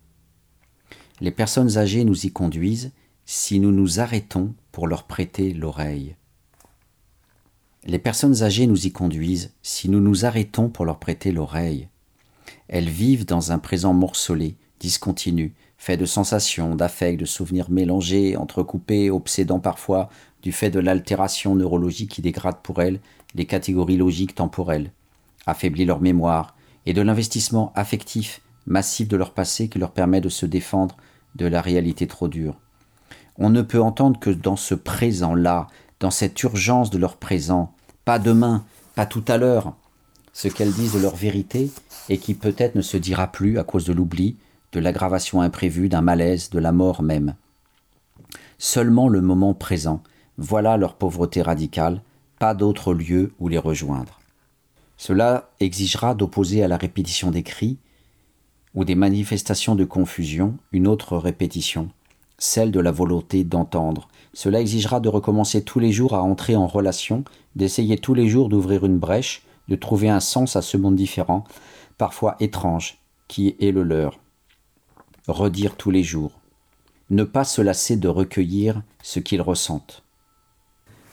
[1.20, 2.94] Les personnes âgées nous y conduisent
[3.26, 6.16] si nous nous arrêtons pour leur prêter l'oreille.
[7.84, 11.90] Les personnes âgées nous y conduisent si nous nous arrêtons pour leur prêter l'oreille.
[12.70, 19.10] Elles vivent dans un présent morcelé, discontinu, fait de sensations, d'affects, de souvenirs mélangés, entrecoupés,
[19.10, 20.10] obsédant parfois
[20.42, 23.00] du fait de l'altération neurologique qui dégrade pour elles
[23.36, 24.92] les catégories logiques temporelles,
[25.46, 30.30] affaiblit leur mémoire, et de l'investissement affectif massif de leur passé qui leur permet de
[30.30, 30.98] se défendre
[31.36, 32.56] de la réalité trop dure.
[33.38, 35.68] On ne peut entendre que dans ce présent-là,
[36.00, 37.74] dans cette urgence de leur présent,
[38.06, 38.66] pas demain,
[38.96, 39.74] pas tout à l'heure,
[40.34, 41.72] ce qu'elles disent de leur vérité
[42.10, 44.38] et qui peut-être ne se dira plus à cause de l'oubli,
[44.74, 47.36] de l'aggravation imprévue, d'un malaise, de la mort même.
[48.58, 50.02] Seulement le moment présent,
[50.38, 52.02] voilà leur pauvreté radicale,
[52.40, 54.20] pas d'autre lieu où les rejoindre.
[54.98, 57.78] Cela exigera d'opposer à la répétition des cris
[58.76, 61.90] ou des manifestations de confusion une autre répétition,
[62.38, 64.08] celle de la volonté d'entendre.
[64.34, 67.24] Cela exigera de recommencer tous les jours à entrer en relation,
[67.56, 71.44] d'essayer tous les jours d'ouvrir une brèche, de trouver un sens à ce monde différent,
[71.98, 74.20] parfois étrange, qui est le leur.
[75.28, 76.40] Redire tous les jours.
[77.10, 80.04] Ne pas se lasser de recueillir ce qu'ils ressentent.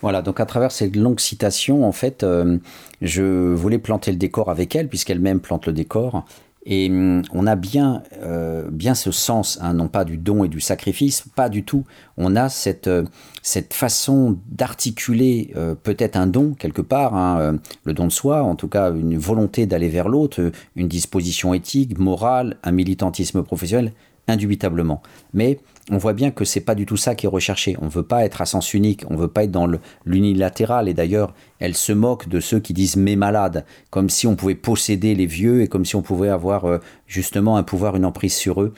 [0.01, 2.59] Voilà, donc à travers cette longue citation, en fait, euh,
[3.03, 6.25] je voulais planter le décor avec elle, puisqu'elle-même plante le décor.
[6.67, 10.49] Et hum, on a bien, euh, bien ce sens, hein, non pas du don et
[10.49, 11.85] du sacrifice, pas du tout.
[12.17, 13.05] On a cette, euh,
[13.43, 18.69] cette façon d'articuler peut-être un don quelque part, hein, le don de soi, en tout
[18.69, 23.93] cas une volonté d'aller vers l'autre, une disposition éthique, morale, un militantisme professionnel,
[24.29, 25.03] indubitablement.
[25.33, 25.59] Mais
[25.91, 27.77] on voit bien que c'est pas du tout ça qui est recherché.
[27.81, 29.69] On veut pas être à sens unique, on veut pas être dans
[30.05, 30.89] l'unilatéral.
[30.89, 34.55] Et d'ailleurs, elle se moque de ceux qui disent mes malades, comme si on pouvait
[34.55, 38.35] posséder les vieux et comme si on pouvait avoir euh, justement un pouvoir, une emprise
[38.35, 38.75] sur eux.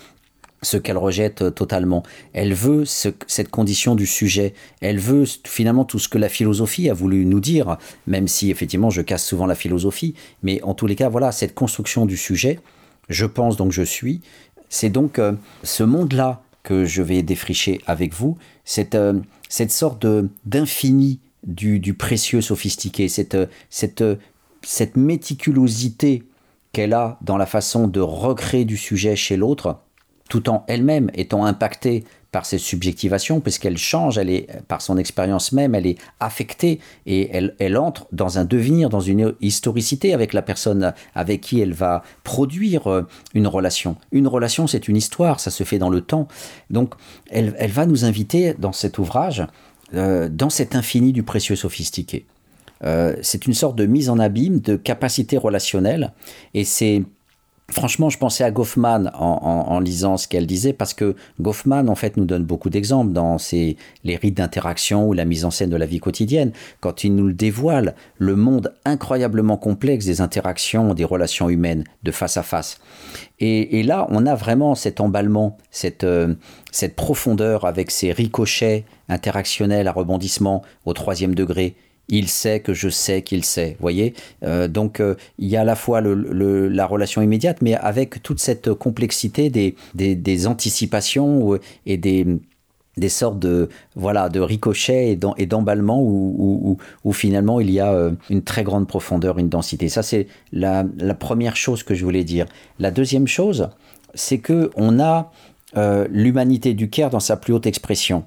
[0.63, 2.03] ce qu'elle rejette totalement.
[2.35, 4.53] Elle veut cette condition du sujet.
[4.83, 8.91] Elle veut finalement tout ce que la philosophie a voulu nous dire, même si effectivement
[8.91, 10.15] je casse souvent la philosophie.
[10.43, 12.61] Mais en tous les cas, voilà, cette construction du sujet,
[13.09, 14.21] je pense donc je suis,
[14.69, 15.33] c'est donc euh,
[15.63, 20.07] ce monde-là que je vais défricher avec vous, cette, euh, cette sorte
[20.45, 23.37] d'infini du, du, précieux sophistiqué, cette,
[23.71, 24.05] cette,
[24.63, 26.25] cette méticulosité
[26.73, 29.81] qu'elle a dans la façon de recréer du sujet chez l'autre,
[30.31, 35.51] tout en elle-même étant impactée par cette subjectivation, puisqu'elle change, elle est, par son expérience
[35.51, 40.33] même, elle est affectée et elle, elle, entre dans un devenir, dans une historicité avec
[40.33, 43.97] la personne avec qui elle va produire euh, une relation.
[44.13, 46.29] Une relation, c'est une histoire, ça se fait dans le temps.
[46.71, 46.95] Donc,
[47.31, 49.45] elle, elle va nous inviter dans cet ouvrage,
[49.95, 52.27] euh, dans cet infini du précieux sophistiqué.
[52.85, 56.13] Euh, c'est une sorte de mise en abîme de capacité relationnelle
[56.55, 57.03] et c'est
[57.71, 62.17] Franchement, je pensais à Goffman en, lisant ce qu'elle disait parce que Goffman, en fait,
[62.17, 65.77] nous donne beaucoup d'exemples dans ses, les rites d'interaction ou la mise en scène de
[65.77, 66.53] la vie quotidienne.
[66.81, 72.11] Quand il nous le dévoile, le monde incroyablement complexe des interactions, des relations humaines de
[72.11, 72.81] face à face.
[73.39, 76.35] Et, là, on a vraiment cet emballement, cette, euh,
[76.73, 81.75] cette profondeur avec ces ricochets interactionnels à rebondissement au troisième degré
[82.11, 83.77] il sait que je sais qu'il sait.
[83.81, 84.15] voyez?
[84.43, 88.41] Euh, Donc euh, il y a à la fois la relation immédiate, mais avec toute
[88.41, 92.27] cette complexité des, anticipations et des,
[93.09, 96.77] sortes de voilà de ricochets et d'emballements où,
[97.13, 99.89] finalement il y a euh, une très grande profondeur, une densité.
[99.89, 100.85] Ça c'est la,
[101.19, 102.47] première chose que je voulais dire.
[102.79, 103.71] La deuxième chose,
[104.15, 105.31] c'est que on a
[106.11, 108.25] l'humanité du Caire dans sa plus haute expression.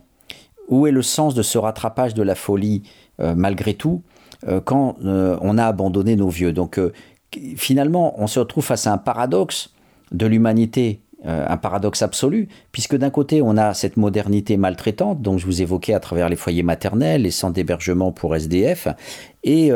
[0.69, 2.83] Où est le sens de ce rattrapage de la folie?
[3.19, 4.01] Malgré tout,
[4.47, 6.51] euh, quand euh, on a abandonné nos vieux.
[6.51, 6.79] Donc
[7.55, 9.73] finalement, on se retrouve face à un paradoxe
[10.11, 15.45] de l'humanité un paradoxe absolu, puisque d'un côté, on a cette modernité maltraitante, dont je
[15.45, 18.89] vous évoquais à travers les foyers maternels, les centres d'hébergement pour SDF,
[19.45, 19.71] et,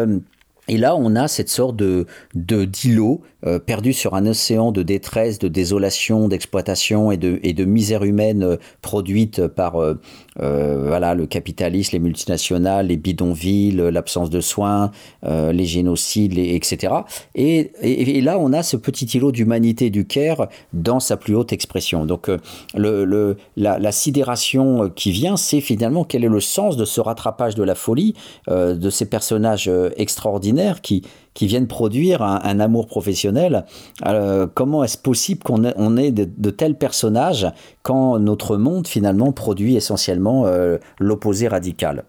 [0.68, 5.48] là, on a cette sorte de d'îlot euh, perdu sur un océan de détresse, de
[5.48, 10.02] désolation, d'exploitation et de, misère humaine euh, produite par euh,
[10.40, 14.92] voilà, le capitalisme, les multinationales, les bidonvilles, l'absence de soins,
[15.24, 16.94] les génocides, etc.
[17.36, 21.54] Et, et, là, on a ce petit îlot d'humanité du Caire dans sa plus haute
[21.54, 22.06] expression.
[22.06, 22.30] Donc,
[22.76, 27.56] le, le, la, sidération qui vient, c'est finalement quel est le sens de ce rattrapage
[27.56, 28.14] de la folie,
[28.48, 31.04] de ces personnages extraordinaires qui,
[31.38, 33.66] qui viennent produire un, amour professionnel.
[34.08, 37.46] Euh, comment est-ce possible qu'on ait, de, tels personnages
[37.84, 42.06] quand notre monde finalement produit essentiellement euh, l'opposé radical?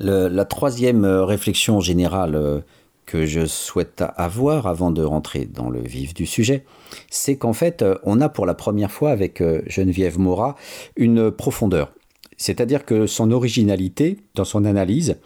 [0.00, 2.64] La troisième euh, réflexion générale
[3.06, 6.64] que je souhaite avoir avant de rentrer dans le vif du sujet,
[7.10, 10.56] c'est qu'en fait, on a pour la première fois avec Geneviève Morat
[10.96, 11.92] une profondeur.
[12.38, 15.16] C'est-à-dire que son originalité dans son analyse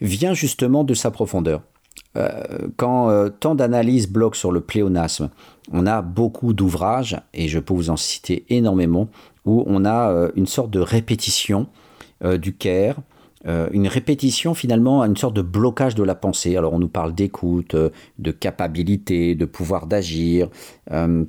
[0.00, 1.60] vient justement de sa profondeur.
[2.16, 5.30] Euh, quand euh, tant d'analyses bloquent sur le pléonasme,
[5.72, 9.08] on a beaucoup d'ouvrages, et je peux vous en citer énormément,
[9.44, 11.66] où on a euh, une sorte de répétition
[12.40, 12.96] du Caire,
[13.44, 16.56] une répétition finalement, une sorte de blocage de la pensée.
[16.56, 17.76] Alors on nous parle d'écoute,
[18.18, 20.48] de capacité, de pouvoir d'agir,
[20.90, 21.26] on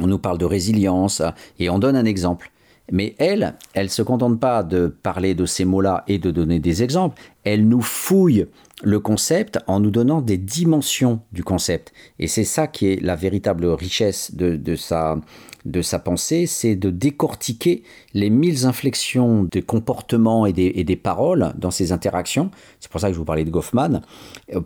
[0.00, 1.20] nous parle de résilience,
[1.58, 2.50] et on donne un exemple.
[2.90, 6.82] Mais elle, elle se contente pas de parler de ces mots-là et de donner des
[6.82, 8.46] exemples, elle nous fouille
[8.82, 11.92] le concept en nous donnant des dimensions du concept.
[12.18, 15.18] Et c'est ça qui est la véritable richesse de, sa,
[15.64, 17.82] de sa pensée, c'est de décortiquer
[18.14, 22.50] les mille inflexions des comportements et des, paroles dans ces interactions.
[22.80, 24.00] C'est pour ça que je vous parlais de Goffman,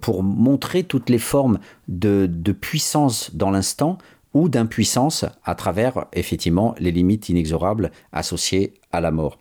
[0.01, 1.59] pour montrer toutes les formes
[1.89, 3.99] de, de puissance dans l'instant
[4.35, 9.39] ou d'impuissance à travers effectivement les limites inexorables associées à la mort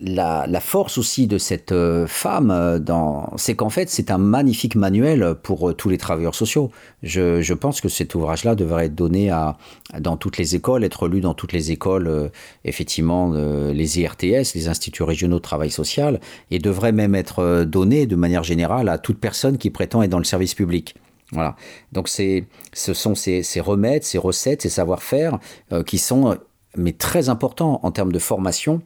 [0.00, 2.78] la, force aussi de cette euh, femme, euh,
[3.36, 6.70] c'est qu'en fait, c'est un magnifique manuel pour euh, tous les travailleurs sociaux.
[7.02, 9.32] Je, pense que cet ouvrage-là devrait être donné
[9.98, 12.30] dans toutes les écoles, être lu dans toutes les écoles,
[12.64, 16.20] effectivement, les IRTS, les Instituts régionaux de travail social,
[16.52, 20.18] et devrait même être donné de manière générale à toute personne qui prétend être dans
[20.18, 20.94] le service public.
[21.32, 21.56] Voilà.
[21.92, 25.38] Donc ce sont ces, remèdes, ces recettes, ces savoir-faire
[25.86, 26.38] qui sont
[26.76, 28.82] mais très importants en termes de formation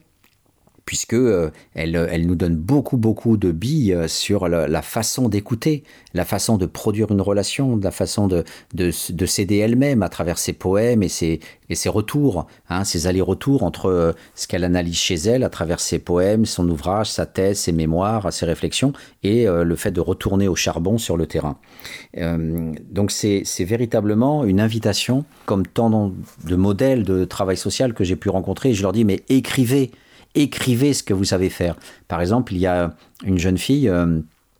[0.85, 5.83] puisque euh, elle, elle, nous donne beaucoup, beaucoup de billes euh, sur la, façon d'écouter,
[6.13, 10.37] la façon de produire une relation, la façon de, de, de s'aider elle-même à travers
[10.37, 14.97] ses poèmes et ses, et ses retours, hein, ses allers-retours entre euh, ce qu'elle analyse
[14.97, 19.45] chez elle à travers ses poèmes, son ouvrage, sa thèse, ses mémoires, ses réflexions, et
[19.45, 21.57] le fait de retourner au charbon sur le terrain.
[22.15, 26.11] donc c'est véritablement une invitation, comme tant
[26.43, 29.91] de modèles de travail social que j'ai pu rencontrer, je leur dis, mais écrivez,
[30.35, 31.75] écrivez ce que vous savez faire.
[32.07, 34.19] Par exemple, il y a une jeune fille euh,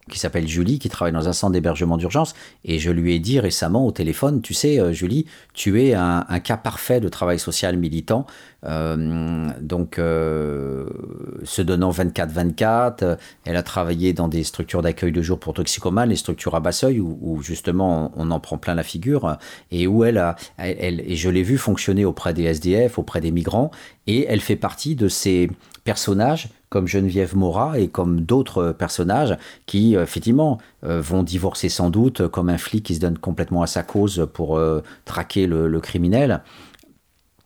[0.10, 2.34] qui s'appelle Julie, qui travaille dans un centre d'hébergement d'urgence,
[2.66, 6.24] et je lui ai dit récemment au téléphone, tu sais, euh, Julie, tu es un,
[6.44, 8.26] cas parfait de travail social militant,
[8.66, 15.54] euh, donc se donnant 24-24, elle a travaillé dans des structures d'accueil de jour pour
[15.54, 19.38] toxicomanes, les structures à bas seuil, où, justement on, en prend plein la figure,
[19.72, 23.32] et où elle a, elle, et je l'ai vu fonctionner auprès des SDF, auprès des
[23.32, 23.72] migrants,
[24.08, 25.50] et elle fait partie de ces
[25.84, 32.28] personnages comme Geneviève Morat et comme d'autres personnages qui, effectivement, euh, vont divorcer sans doute,
[32.30, 36.42] comme un flic qui se donne complètement à sa cause pour euh, traquer le, criminel.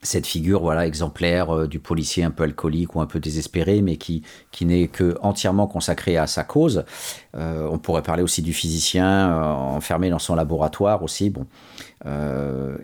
[0.02, 3.98] Cette figure voilà exemplaire euh, du policier un peu alcoolique ou un peu désespéré, mais
[3.98, 6.86] qui, qui n'est que entièrement consacré à sa cause.
[7.34, 11.32] on pourrait parler aussi du physicien enfermé dans son laboratoire aussi.
[11.32, 11.46] Bon.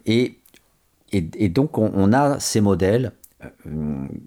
[0.06, 0.40] Et,
[1.14, 3.14] et, donc on, on a ces modèles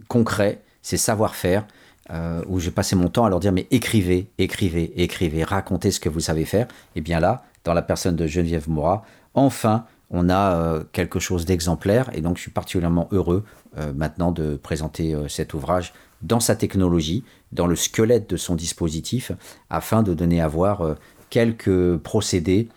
[0.09, 1.67] concrets, ces savoir-faire
[2.11, 6.01] euh, où j'ai passé mon temps à leur dire mais écrivez, écrivez, écrivez, racontez ce
[6.01, 6.69] que vous savez faire.
[6.95, 9.05] Et bien là, dans la personne de Geneviève Moura,
[9.35, 13.45] enfin, on a euh, quelque chose d'exemplaire et donc je suis particulièrement heureux
[13.77, 15.93] euh, maintenant de présenter cet ouvrage
[16.23, 19.33] dans sa technologie, dans le squelette de son dispositif,
[19.69, 20.97] afin de donner à voir
[21.29, 22.69] quelques procédés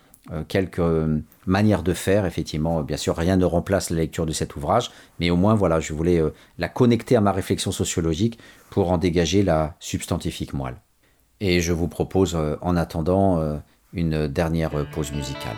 [0.47, 0.81] quelques
[1.49, 2.25] euh, manières de faire.
[2.25, 5.79] Effectivement, bien sûr, rien ne remplace la lecture de cet ouvrage, mais au moins, voilà,
[5.79, 8.39] je voulais euh, la connecter à ma réflexion sociologique
[8.69, 10.77] pour en dégager la substantifique moelle.
[11.41, 13.41] Et je vous propose, en attendant,
[13.93, 15.55] une dernière pause musicale.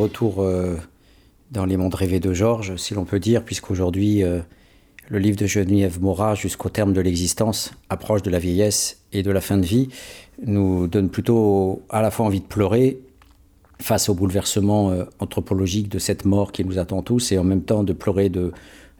[0.00, 0.76] Retour euh,
[1.50, 4.40] dans les mondes rêvés de Georges, si l'on peut dire, puisqu'aujourd'hui, euh,
[5.08, 9.30] le livre de Geneviève Morat, jusqu'au terme de l'existence, approche de la vieillesse et de
[9.30, 9.88] la fin de vie,
[10.44, 13.00] nous donne plutôt à la fois envie de pleurer
[13.80, 17.62] face au bouleversement euh, anthropologique de cette mort qui nous attend tous, et en même
[17.62, 18.52] temps de pleurer de,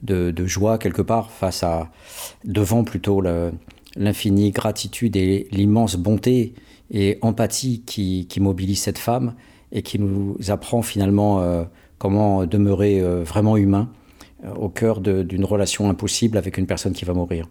[0.03, 1.90] de, joie quelque part face à,
[2.44, 3.22] devant plutôt
[3.96, 6.55] l'infinie gratitude et l'immense bonté
[6.90, 9.34] et empathie qui, qui mobilise cette femme
[9.73, 11.64] et qui nous apprend finalement euh,
[11.99, 13.89] comment demeurer euh, vraiment humain
[14.45, 17.47] euh, au cœur d'une relation impossible avec une personne qui va mourir.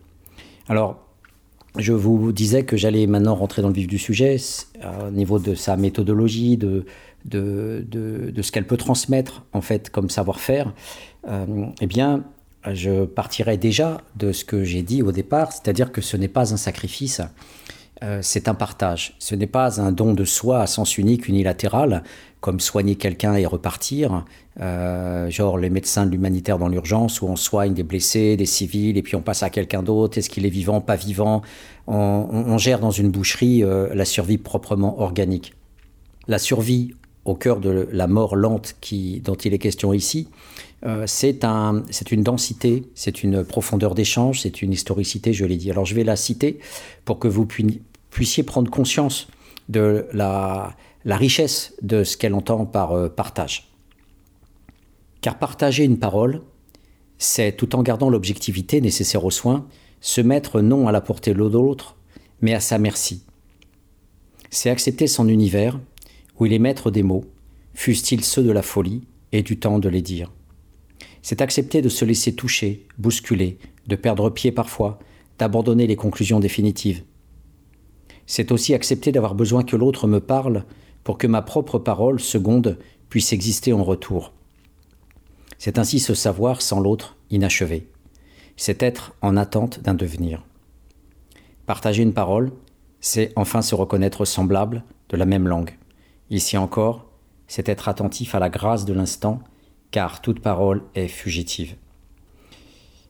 [0.67, 1.05] Alors,
[1.77, 4.37] je vous disais que j'allais maintenant rentrer dans le vif du sujet,
[5.07, 6.85] au niveau de sa méthodologie, de,
[7.25, 10.73] de, de, ce qu'elle peut transmettre en fait comme savoir-faire.
[11.27, 12.23] eh bien,
[12.65, 16.53] je partirai déjà de ce que j'ai dit au départ, c'est-à-dire que ce n'est pas
[16.53, 17.21] un sacrifice,
[18.01, 19.15] euh, c'est un partage.
[19.19, 22.03] Ce n'est pas un don de soi à sens unique, unilatéral,
[22.39, 24.23] comme soigner quelqu'un et repartir,
[24.61, 28.97] euh, genre les médecins de l'humanitaire dans l'urgence, où on soigne des blessés, des civils,
[28.97, 31.41] et puis on passe à quelqu'un d'autre, est-ce qu'il est vivant, pas vivant?
[31.87, 35.53] On, gère dans une boucherie euh, la survie proprement organique.
[36.27, 36.93] La survie
[37.25, 40.29] au cœur de la mort lente qui, dont il est question ici,
[41.05, 45.69] c'est un, une densité, c'est une profondeur d'échange, c'est une historicité, je l'ai dit.
[45.69, 46.59] Alors je vais la citer
[47.03, 47.45] pour que vous
[48.09, 49.27] puissiez prendre conscience
[49.67, 53.69] de la, richesse de ce qu'elle entend par euh, partage.
[55.21, 56.41] Car partager une parole,
[57.17, 59.67] c'est, tout en gardant l'objectivité nécessaire aux soins,
[60.01, 61.95] se mettre non à la portée de l'autre,
[62.41, 63.23] mais à sa merci.
[64.49, 65.79] C'est accepter son univers,
[66.39, 67.25] où il est maître des mots,
[67.73, 69.01] fussent-ils ceux de la folie,
[69.31, 70.31] et du temps de les dire.
[71.21, 74.99] C'est accepter de se laisser toucher, bousculer, de perdre pied parfois,
[75.37, 77.03] d'abandonner les conclusions définitives,
[78.29, 80.63] c'est aussi accepter d'avoir besoin que l'autre me parle
[81.03, 82.77] pour que ma propre parole, seconde,
[83.09, 84.33] puisse exister en retour.
[85.57, 87.89] C'est ainsi se savoir sans l'autre inachevé.
[88.55, 90.45] C'est être en attente d'un devenir.
[91.65, 92.51] Partager une parole,
[92.99, 95.75] c'est enfin se reconnaître semblable de la même langue.
[96.29, 97.09] Ici encore,
[97.47, 99.39] c'est être attentif à la grâce de l'instant,
[99.89, 101.77] car toute parole est fugitive.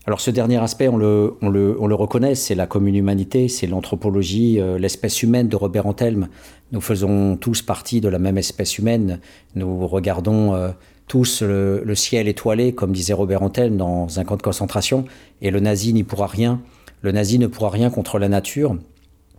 [0.10, 3.48] Alors ce dernier aspect, on le, on le, on le reconnaît, c'est la commune humanité,
[3.48, 6.30] c'est l'anthropologie, euh, l'espèce humaine de Robert Antelme.
[6.72, 9.20] Nous faisons tous partie de la même espèce humaine.
[9.54, 10.70] Nous regardons euh,
[11.06, 15.06] tous le, ciel étoilé, comme disait Robert Antelme, dans un camp de concentration,
[15.44, 16.60] et le nazi n'y pourra rien.
[17.04, 18.78] Le nazi ne pourra rien contre la nature.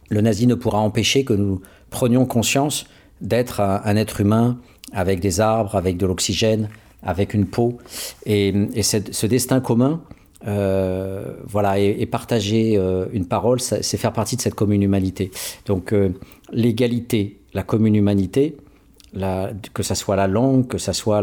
[0.08, 1.60] Le nazi ne pourra empêcher que nous
[1.90, 2.86] prenions conscience
[3.20, 4.56] d'être un, être humain
[4.92, 6.68] avec des arbres, avec de l'oxygène,
[7.02, 7.78] avec une peau.
[8.24, 10.00] Et ce destin commun,
[10.46, 15.30] euh, voilà, et, partager euh, une parole, c'est faire partie de cette commune humanité.
[15.66, 16.10] Donc euh,
[16.52, 18.56] l'égalité, la commune humanité,
[19.74, 21.22] que ce soit la langue, que ce soit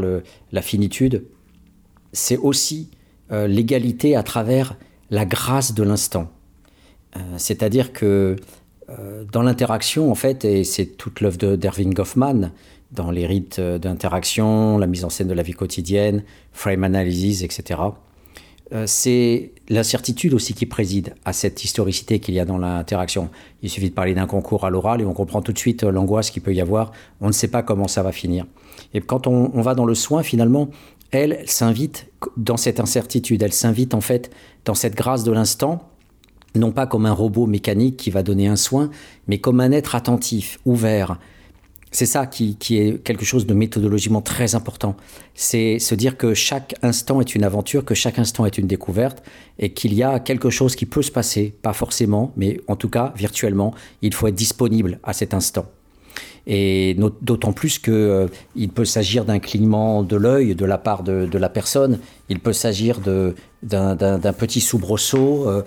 [0.52, 1.24] la finitude,
[2.12, 2.90] c'est aussi
[3.32, 4.76] l'égalité à travers
[5.10, 6.30] la grâce de l'instant.
[7.38, 8.36] C'est-à-dire que
[9.32, 12.52] dans l'interaction, en fait, et c'est toute l'œuvre d'Erving Goffman,
[12.92, 17.80] dans les rites d'interaction, la mise en scène de la vie quotidienne, frame analysis, etc.,
[18.86, 23.30] c'est l'incertitude aussi qui préside à cette historicité qu'il y a dans l'interaction.
[23.62, 25.92] Il suffit de parler d'un concours à l'oral et on comprend tout de suite euh,
[25.92, 26.92] l'angoisse qu'il peut y avoir.
[27.22, 28.46] On ne sait pas comment ça va finir.
[28.94, 30.70] Et quand on, va dans le soin, finalement,
[31.12, 33.42] elle, s'invite dans cette incertitude.
[33.42, 34.32] Elle s'invite en fait
[34.66, 35.90] dans cette grâce de l'instant,
[36.56, 38.90] non pas comme un robot mécanique qui va donner un soin,
[39.28, 41.20] mais comme un être attentif, ouvert,
[41.92, 44.96] c'est ça qui, est quelque chose de méthodologiquement très important.
[45.36, 49.24] C'est se dire que chaque instant est une aventure, que chaque instant est une découverte
[49.58, 52.90] et qu'il y a quelque chose qui peut se passer, pas forcément, mais en tout
[52.90, 55.66] cas virtuellement, il faut être disponible à cet instant.
[56.46, 58.28] Et d'autant plus qu'il euh,
[58.74, 63.00] peut s'agir d'un clignement de l'œil de la part de, la personne, il peut s'agir
[63.02, 65.50] d'un petit soubresaut.
[65.50, 65.64] Euh,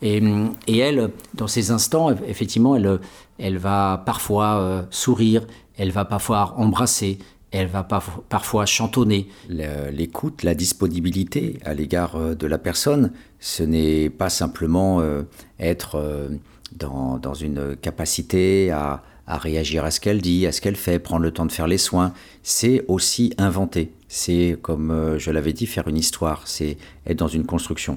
[0.00, 0.22] et,
[0.66, 2.98] et, elle, dans ces instants, effectivement, elle,
[3.38, 7.18] elle va parfois euh, sourire, elle va parfois embrasser,
[7.52, 9.28] elle va parfois chantonner.
[9.48, 15.22] L'écoute, la disponibilité à l'égard euh, de la personne, ce n'est pas simplement euh,
[15.60, 16.28] être euh,
[16.74, 21.30] dans, une capacité à, réagir à ce qu'elle dit, à ce qu'elle fait, prendre le
[21.30, 22.12] temps de faire les soins.
[22.42, 23.92] C'est aussi inventer.
[24.08, 26.42] C'est, comme je l'avais dit, faire une histoire.
[26.46, 26.76] C'est
[27.06, 27.96] être dans une construction.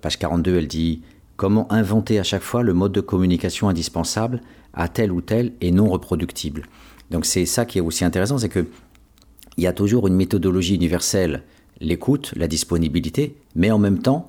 [0.00, 1.02] page 42, elle dit
[1.36, 4.40] Comment inventer à chaque fois le mode de communication indispensable
[4.74, 6.64] à tel ou tel et non reproductible.
[7.10, 8.66] Donc c'est ça qui est aussi intéressant, c'est que
[9.58, 11.42] il y a toujours une méthodologie universelle,
[11.80, 14.26] l'écoute, la disponibilité, mais en même temps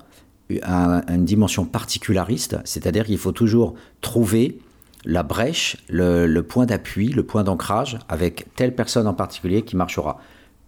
[0.50, 4.58] une dimension particulariste, c'est-à-dire qu'il faut toujours trouver
[5.06, 10.20] la brèche, le, point d'appui, le point d'ancrage avec telle personne en particulier qui marchera.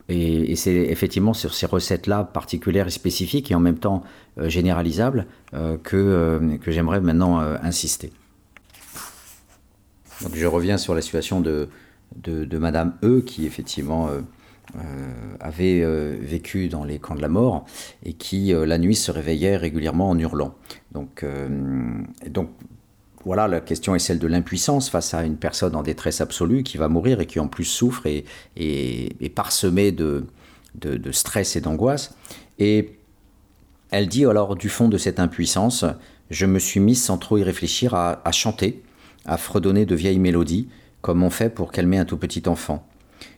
[0.09, 4.05] Et, c'est effectivement sur ces recettes-là particulières et spécifiques et en même temps
[4.39, 8.13] euh, généralisables euh, que, euh, que j'aimerais maintenant insister.
[10.23, 11.69] Donc je reviens sur la situation de,
[12.17, 14.09] de, Madame E, qui effectivement
[15.41, 15.85] avait
[16.17, 17.67] vécu dans les camps de la mort
[18.03, 20.55] et qui la nuit se réveillait régulièrement en hurlant.
[20.93, 21.23] Donc,
[22.31, 22.49] donc
[23.27, 26.77] voilà, la question est celle de l'impuissance face à une personne en détresse absolue qui
[26.77, 28.25] va mourir et qui en plus souffre et
[28.57, 30.25] est parsemée de,
[31.11, 32.15] stress et d'angoisse.
[32.61, 33.01] Et
[33.91, 35.85] elle dit alors du fond de cette impuissance,
[36.31, 38.85] je me suis mise sans trop y réfléchir à, à chanter
[39.25, 40.69] à fredonner de vieilles mélodies,
[41.01, 42.87] comme on fait pour calmer un tout petit enfant.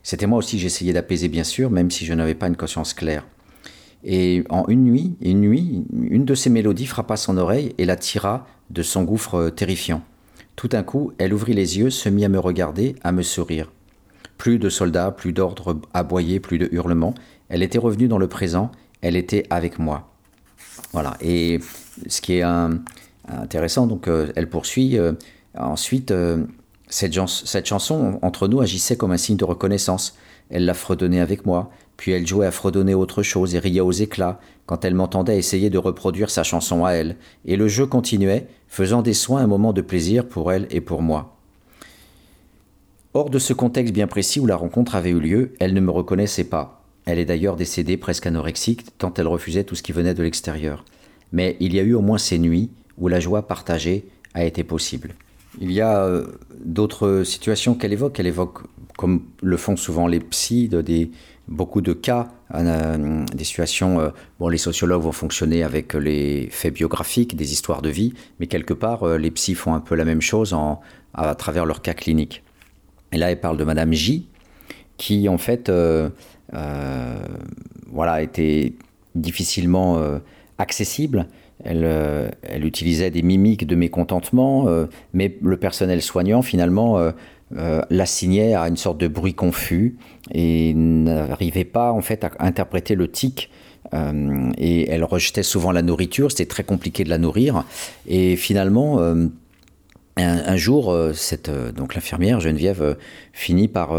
[0.02, 3.24] C'était moi aussi j'essayais d'apaiser bien sûr, même si je n'avais pas une conscience claire.
[4.04, 7.96] Et en une nuit, une nuit, une de ces mélodies frappa son oreille et la
[7.96, 10.02] tira de son gouffre terrifiant.
[10.56, 13.70] Tout d'un coup, elle ouvrit les yeux, se mit à me regarder, à me sourire.
[14.36, 17.14] Plus de soldats, plus d'ordres aboyés, plus de hurlements.
[17.48, 18.70] Elle était revenue dans le présent,
[19.00, 20.10] elle était avec moi.
[20.92, 21.16] Voilà.
[21.20, 21.58] Et
[22.06, 22.44] ce qui est
[23.28, 24.96] intéressant, donc euh, elle poursuit.
[24.96, 25.12] Euh,
[25.58, 26.44] Ensuite, euh,
[26.88, 30.16] cette, chanson, entre nous, agissait comme un signe de reconnaissance.
[30.50, 33.92] Elle la fredonnait avec moi, puis elle jouait à fredonner autre chose et riait aux
[33.92, 37.16] éclats quand elle m'entendait essayer de reproduire sa chanson à elle.
[37.44, 41.02] Et le jeu continuait, faisant des soins un moment de plaisir pour elle et pour
[41.02, 41.36] moi.
[43.14, 45.90] Hors de ce contexte bien précis où la rencontre avait eu lieu, elle ne me
[45.90, 46.84] reconnaissait pas.
[47.04, 50.84] Elle est d'ailleurs décédée presque anorexique, tant elle refusait tout ce qui venait de l'extérieur.
[51.32, 54.62] Mais il y a eu au moins ces nuits où la joie partagée a été
[54.62, 55.14] possible.
[55.60, 56.26] Il y a euh,
[56.64, 58.20] d'autres situations qu'elle évoque.
[58.20, 58.60] Elle évoque,
[58.96, 61.10] comme le font souvent les psys, de des,
[61.48, 64.00] beaucoup de cas, euh, des situations.
[64.00, 68.46] Euh, bon, les sociologues vont fonctionner avec les faits biographiques, des histoires de vie, mais
[68.46, 70.80] quelque part, les psys font un peu la même chose en,
[71.14, 72.42] à travers leurs cas cliniques.
[73.12, 74.28] Et là, elle parle de Madame J,
[74.96, 75.72] qui en fait,
[77.90, 78.74] voilà, était
[79.14, 80.20] difficilement
[80.58, 81.26] accessible
[81.66, 87.00] euh, elle, utilisait des mimiques de mécontentement, euh, mais le personnel soignant, finalement,
[87.56, 89.96] euh, l'assignait à une sorte de bruit confus
[90.32, 93.50] et n'arrivait pas, en fait, à interpréter le tic.
[94.58, 97.64] et elle rejetait souvent la nourriture, c'était très compliqué de la nourrir.
[98.06, 99.00] Et finalement,
[100.16, 102.98] un, jour, cette, donc l'infirmière Geneviève
[103.32, 103.94] finit par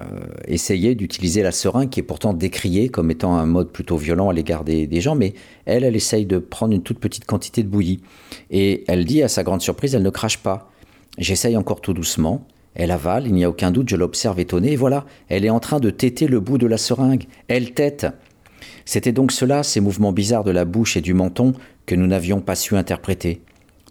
[0.00, 4.28] euh, essayer d'utiliser la seringue qui est pourtant décriée comme étant un mode plutôt violent
[4.28, 5.34] à l'égard des, gens, mais
[5.64, 8.00] elle, elle essaye de prendre une toute petite quantité de bouillie.
[8.52, 10.70] Et elle dit, à sa grande surprise, elle ne crache pas.
[11.18, 12.46] J'essaye encore tout doucement.
[12.74, 15.60] Elle avale, il n'y a aucun doute, je l'observe étonnée, et voilà, elle est en
[15.60, 17.24] train de téter le bout de la seringue.
[17.48, 18.06] Elle tète.
[18.84, 21.52] C'était donc cela, ces mouvements bizarres de la bouche et du menton,
[21.86, 23.42] que nous n'avions pas su interpréter.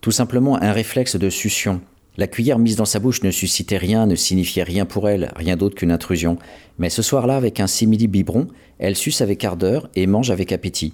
[0.02, 1.82] Tout simplement un réflexe de succion,
[2.20, 5.56] la cuillère mise dans sa bouche ne suscitait rien, ne signifiait rien pour elle, rien
[5.56, 6.38] d'autre qu'une intrusion.
[6.78, 10.94] Mais ce soir-là, avec un simili-biberon, elle suce avec ardeur et mange avec appétit.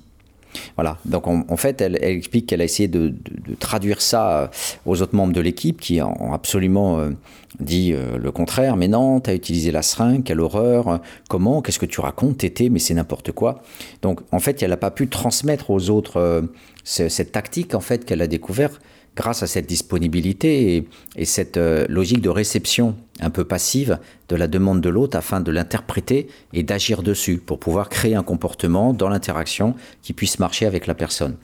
[0.75, 3.13] Voilà, donc en, fait, elle, explique qu'elle a essayé de,
[3.59, 4.47] traduire ça euh,
[4.85, 7.11] aux autres membres de l'équipe qui ont absolument euh,
[7.59, 8.75] dit euh, le contraire.
[8.77, 10.99] Mais non, tu as utilisé la seringue, quelle horreur,
[11.29, 13.61] comment, qu'est-ce que tu racontes, tété, mais c'est n'importe quoi.
[14.01, 16.43] Donc en fait, elle n'a pas pu transmettre aux autres
[16.83, 18.79] cette tactique en fait qu'elle a découvert
[19.15, 20.85] grâce à cette disponibilité
[21.15, 25.39] et, cette euh, logique de réception un peu passive de la demande de l'autre afin
[25.39, 30.65] de l'interpréter et d'agir dessus pour pouvoir créer un comportement dans l'interaction qui puisse marcher
[30.65, 31.37] avec la personne.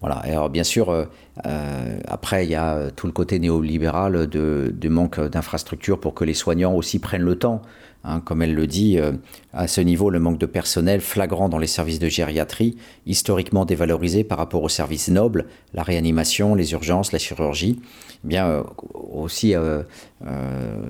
[0.00, 0.16] Voilà.
[0.18, 1.06] Alors bien sûr, euh,
[1.46, 6.24] euh, après il y a tout le côté néolibéral de, de manque d'infrastructures pour que
[6.24, 7.62] les soignants aussi prennent le temps
[8.04, 9.12] Hein, comme elle le dit, euh,
[9.52, 12.76] à ce niveau, le manque de personnel flagrant dans les services de gériatrie,
[13.06, 17.80] historiquement dévalorisé par rapport aux services nobles, la réanimation, les urgences, la chirurgie,
[18.24, 18.62] eh bien euh,
[18.94, 19.82] aussi euh,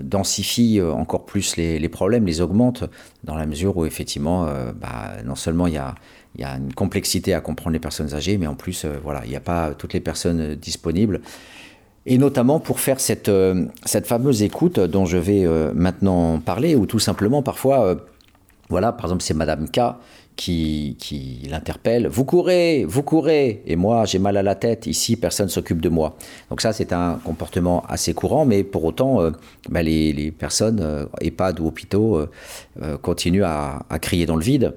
[0.02, 2.84] densifie encore plus les, problèmes, les augmente,
[3.24, 4.46] dans la mesure où effectivement,
[4.80, 8.54] bah, non seulement il y a une complexité à comprendre les personnes âgées, mais en
[8.54, 11.20] plus, voilà, il n'y a pas toutes les personnes disponibles
[12.10, 16.74] et notamment pour faire cette, euh, cette fameuse écoute dont je vais euh, maintenant parler,
[16.74, 17.94] ou tout simplement parfois, euh,
[18.70, 19.80] voilà, par exemple, c'est Madame K
[20.34, 25.16] qui, qui l'interpelle, vous courez, vous courez, et moi j'ai mal à la tête, ici
[25.16, 26.16] personne s'occupe de moi.
[26.48, 29.18] Donc ça c'est un comportement assez courant, mais pour autant
[29.68, 32.24] bah, les, les, personnes, EHPAD ou hôpitaux,
[33.02, 34.74] continuent à, crier dans le vide.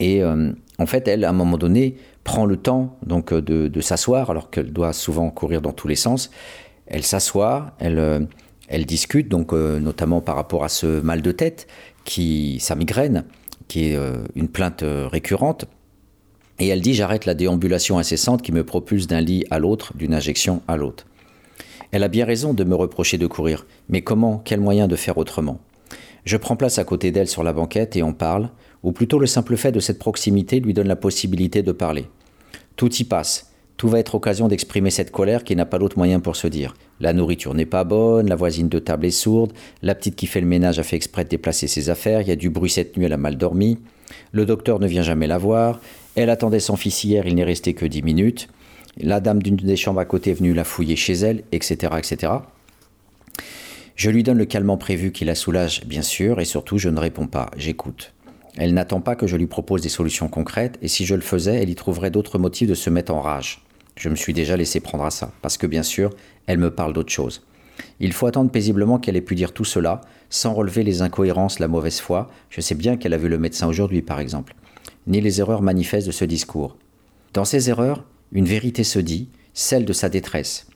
[0.00, 4.50] Et en fait, elle, à un moment donné, prend le temps donc de s'asseoir, alors
[4.50, 6.32] qu'elle doit souvent courir dans tous les sens,
[6.86, 8.20] elle s'assoit, elle, euh,
[8.86, 11.66] discute, donc euh, notamment par rapport à ce mal de tête,
[12.04, 13.24] qui, sa migraine,
[13.68, 15.64] qui est euh, une plainte récurrente.
[16.58, 20.14] Et elle dit J'arrête la déambulation incessante qui me propulse d'un lit à l'autre, d'une
[20.14, 21.06] injection à l'autre.
[21.90, 25.18] Elle a bien raison de me reprocher de courir, mais comment, quel moyen de faire
[25.18, 25.60] autrement?
[26.24, 28.50] Je prends place à côté d'elle sur la banquette et on parle,
[28.82, 32.06] ou plutôt le simple fait de cette proximité lui donne la possibilité de parler.
[32.76, 36.20] Tout y passe, tout va être occasion d'exprimer cette colère qui n'a pas d'autre moyen
[36.20, 36.74] pour se dire.
[37.00, 39.52] La nourriture n'est pas bonne, la voisine de table est sourde,
[39.82, 42.32] la petite qui fait le ménage a fait exprès de déplacer ses affaires, il y
[42.32, 43.78] a du bruit cette nuit, elle a mal dormi,
[44.32, 45.80] le docteur ne vient jamais la voir,
[46.14, 48.48] elle attendait son fils hier, il n'est resté que dix minutes,
[48.96, 52.32] la dame d'une des chambres à côté est venue la fouiller chez elle, etc., etc.
[53.96, 56.98] Je lui donne le calmant prévu qui la soulage, bien sûr, et surtout je ne
[56.98, 58.12] réponds pas, j'écoute.
[58.56, 61.56] Elle n'attend pas que je lui propose des solutions concrètes, et si je le faisais,
[61.56, 63.63] elle y trouverait d'autres motifs de se mettre en rage.
[63.96, 66.10] Je me suis déjà laissé prendre à ça, parce que bien sûr,
[66.46, 67.42] elle me parle d'autre chose.
[68.00, 70.00] Il faut attendre paisiblement qu'elle ait pu dire tout cela,
[70.30, 72.30] sans relever les incohérences, la mauvaise foi.
[72.50, 74.54] Je sais bien qu'elle a vu le médecin aujourd'hui, par exemple,
[75.06, 76.76] ni les erreurs manifestes de ce discours.
[77.32, 80.66] Dans ces erreurs, une vérité se dit, celle de sa détresse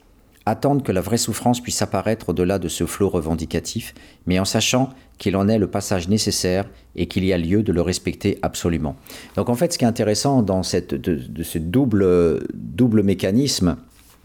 [0.49, 3.93] attendre que la vraie souffrance puisse apparaître au-delà de ce flot revendicatif,
[4.25, 6.65] mais en sachant qu'il en est le passage nécessaire
[6.95, 8.95] et qu'il y a lieu de le respecter absolument.
[9.35, 13.77] Donc en fait, ce qui est intéressant dans cette, de, ce double, double mécanisme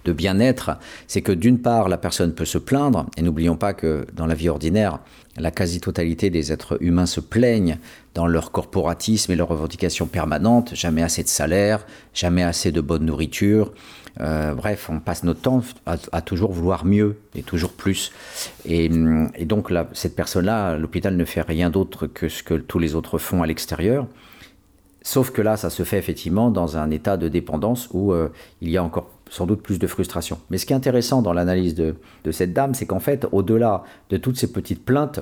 [0.05, 4.06] de bien-être, c'est que d'une part, la personne peut se plaindre, et n'oublions pas que
[4.14, 5.01] dans la vie ordinaire,
[5.36, 7.78] la quasi-totalité des êtres humains se plaignent
[8.14, 13.06] dans leur corporatisme et leurs revendications permanentes, jamais assez de salaire, jamais assez de bonne
[13.06, 13.72] nourriture,
[14.20, 18.12] euh, bref, on passe notre temps à, toujours vouloir mieux et toujours plus.
[18.65, 23.19] Et, donc, cette personne-là, l'hôpital ne fait rien d'autre que ce que tous les autres
[23.19, 24.07] font à l'extérieur.
[25.03, 28.31] Sauf que là, ça se fait effectivement dans un état de dépendance où euh,
[28.62, 30.39] il y a encore sans doute plus de frustration.
[30.49, 31.97] Mais ce qui est intéressant dans l'analyse de,
[32.31, 35.20] cette dame, c'est qu'en fait, au-delà de toutes ces petites plaintes,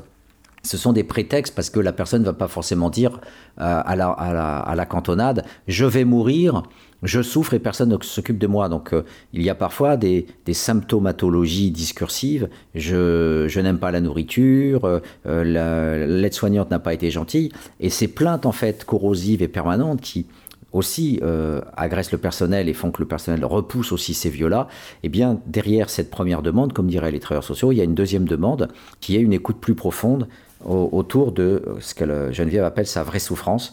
[0.62, 3.20] ce sont des prétextes parce que la personne ne va pas forcément dire
[3.60, 6.62] euh, à, la, cantonade je vais mourir
[7.02, 8.68] je souffre et personne ne s'occupe de moi.
[8.68, 9.02] Donc euh,
[9.32, 12.48] il y a parfois des, symptomatologies discursives.
[12.74, 17.50] Je, n'aime pas la nourriture, euh, l'aide-soignante n'a pas été gentille.
[17.80, 20.26] Et ces plaintes en fait corrosives et permanentes qui
[20.72, 24.68] aussi euh, agressent le personnel et font que le personnel repousse aussi ces vieux-là,
[25.02, 27.94] eh bien derrière cette première demande, comme diraient les travailleurs sociaux, il y a une
[27.94, 28.68] deuxième demande
[29.00, 30.28] qui est une écoute plus profonde
[30.64, 33.72] autour de ce que Geneviève appelle sa vraie souffrance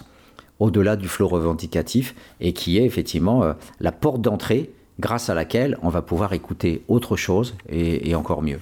[0.59, 5.77] au-delà du flot revendicatif et qui est effectivement euh, la porte d'entrée grâce à laquelle
[5.81, 8.59] on va pouvoir écouter autre chose et, encore mieux.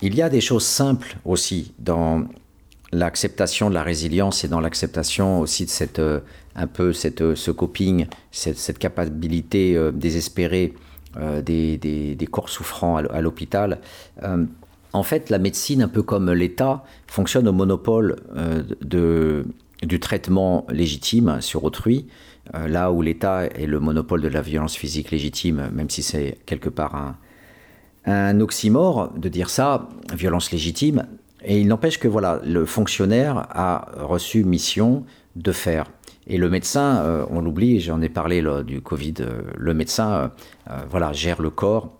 [0.00, 2.24] Il y a des choses simples aussi dans
[2.92, 6.20] l'acceptation de la résilience et dans l'acceptation aussi de cette euh,
[6.54, 10.72] un peu cette, euh, ce coping, cette, capacité désespérée
[11.42, 13.80] des, des, corps souffrants à l'hôpital.
[14.92, 18.16] en fait, la médecine, un peu comme l'État, fonctionne au monopole
[18.82, 19.46] de,
[19.86, 22.06] du traitement légitime sur autrui,
[22.54, 26.38] euh, là où l'État est le monopole de la violence physique légitime, même si c'est
[26.46, 27.16] quelque part
[28.04, 31.06] un, oxymore de dire ça, violence légitime.
[31.44, 35.04] Et il n'empêche que voilà, le fonctionnaire a reçu mission
[35.34, 35.86] de faire.
[36.28, 39.14] Et le médecin, on l'oublie, j'en ai parlé du Covid,
[39.56, 40.32] le médecin
[40.88, 41.92] voilà, gère le corps,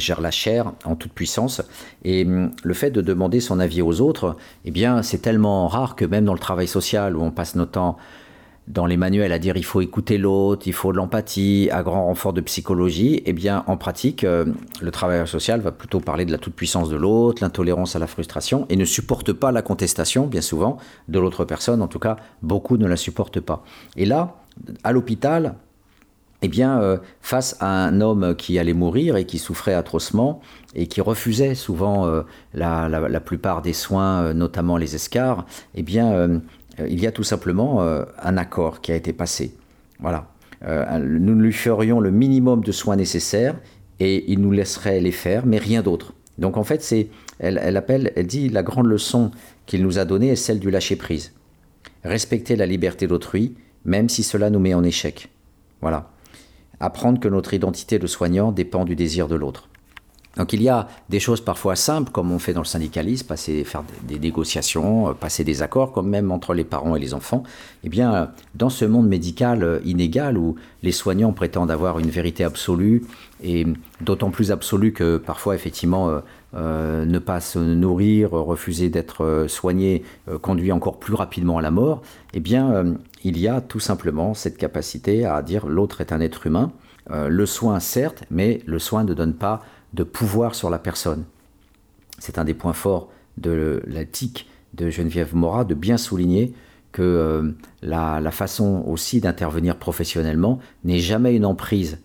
[0.00, 1.62] gère la chair en toute puissance.
[2.04, 5.96] Et hum, le fait de demander son avis aux autres, eh bien, c'est tellement rare
[5.96, 7.96] que même dans le travail social où on passe notre temps
[8.68, 12.06] dans les manuels à dire il faut écouter l'autre, il faut de l'empathie, à grand
[12.06, 14.46] renfort de psychologie, eh bien en pratique, euh,
[14.80, 18.66] le travailleur social va plutôt parler de la toute-puissance de l'autre, l'intolérance à la frustration,
[18.70, 21.82] et ne supporte pas la contestation, bien souvent, de l'autre personne.
[21.82, 23.64] En tout cas, beaucoup ne la supportent pas.
[23.96, 24.36] Et là,
[24.82, 25.56] à l'hôpital,
[26.44, 30.40] eh bien, euh, face à un homme qui allait mourir et qui souffrait atrocement
[30.74, 32.22] et qui refusait souvent euh,
[32.54, 36.40] la, plupart des soins, notamment les escars, eh bien,
[36.80, 39.54] euh, il y a tout simplement euh, un accord qui a été passé.
[40.00, 40.28] Voilà.
[40.66, 43.56] Euh, nous lui ferions le minimum de soins nécessaires
[44.00, 46.14] et il nous laisserait les faire, mais rien d'autre.
[46.38, 46.94] Donc en fait,
[47.38, 49.30] elle, elle, appelle, elle dit la grande leçon
[49.66, 51.32] qu'il nous a donnée est celle du lâcher prise.
[52.02, 53.54] Respecter la liberté d'autrui,
[53.84, 55.28] même si cela nous met en échec.
[55.80, 56.10] Voilà.
[56.80, 59.68] Apprendre que notre identité de soignant dépend du désir de l'autre.
[60.36, 63.64] Donc il y a des choses parfois simples, comme on fait dans le syndicalisme, passer,
[63.64, 67.44] faire des négociations, euh, passer des accords, comme même entre les parents et les enfants.
[67.84, 72.44] Eh bien, dans ce monde médical euh, inégal où les soignants prétendent avoir une vérité
[72.44, 73.04] absolue,
[73.42, 73.66] et
[74.00, 76.20] d'autant plus absolue que parfois, effectivement,
[76.54, 80.02] euh, ne pas se nourrir, refuser d'être soigné,
[80.40, 82.02] conduit encore plus rapidement à la mort,
[82.32, 86.46] eh bien, il y a tout simplement cette capacité à dire l'autre est un être
[86.46, 86.72] humain.
[87.10, 91.24] le soin, certes, mais le soin ne donne pas de pouvoir sur la personne.
[92.18, 94.04] C'est un des points forts de la
[94.74, 96.52] de Geneviève Morat de bien souligner
[96.92, 97.50] que euh,
[97.82, 101.98] la, façon aussi d'intervenir professionnellement n'est jamais une emprise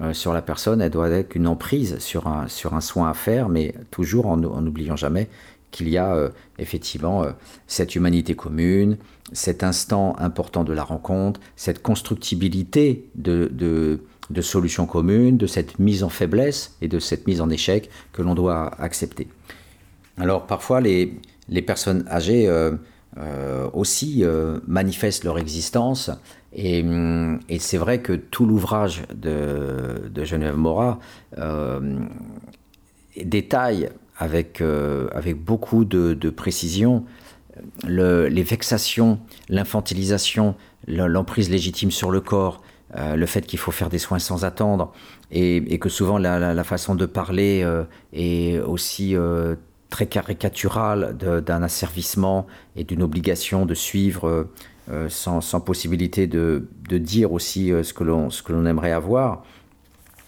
[0.00, 3.74] euh, sur la personne, elle doit être une emprise sur un, soin à faire, mais
[3.90, 5.28] toujours en n'oubliant jamais
[5.72, 6.28] qu'il y a euh,
[6.58, 7.24] effectivement
[7.66, 8.96] cette humanité commune,
[9.32, 14.00] cet instant important de la rencontre, cette constructibilité de,
[14.40, 18.34] solutions communes, de cette mise en faiblesse et de cette mise en échec que l'on
[18.34, 19.28] doit accepter.
[20.18, 21.20] Alors parfois les,
[21.66, 22.72] personnes âgées euh,
[23.18, 26.10] euh, aussi euh, manifestent leur existence
[26.52, 26.84] et,
[27.48, 30.98] et c'est vrai que tout l'ouvrage de, de, Genève Morat
[33.22, 34.62] détaille avec,
[35.12, 37.04] avec beaucoup de précision
[37.86, 39.18] le, les vexations,
[39.48, 40.54] l'infantilisation,
[40.86, 42.62] l'emprise légitime sur le corps,
[42.96, 44.92] euh, le fait qu'il faut faire des soins sans attendre
[45.30, 49.56] et, que souvent la, façon de parler euh, est aussi euh,
[49.90, 54.48] très caricaturale d'un asservissement et d'une obligation de suivre
[55.08, 59.44] sans, possibilité de, dire aussi ce que l'on aimerait avoir.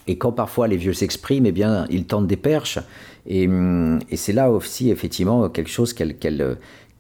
[0.07, 2.79] Et quand parfois les vieux s'expriment, eh bien, ils tentent des perches.
[3.27, 3.49] Et,
[4.17, 5.95] c'est là aussi, effectivement, quelque chose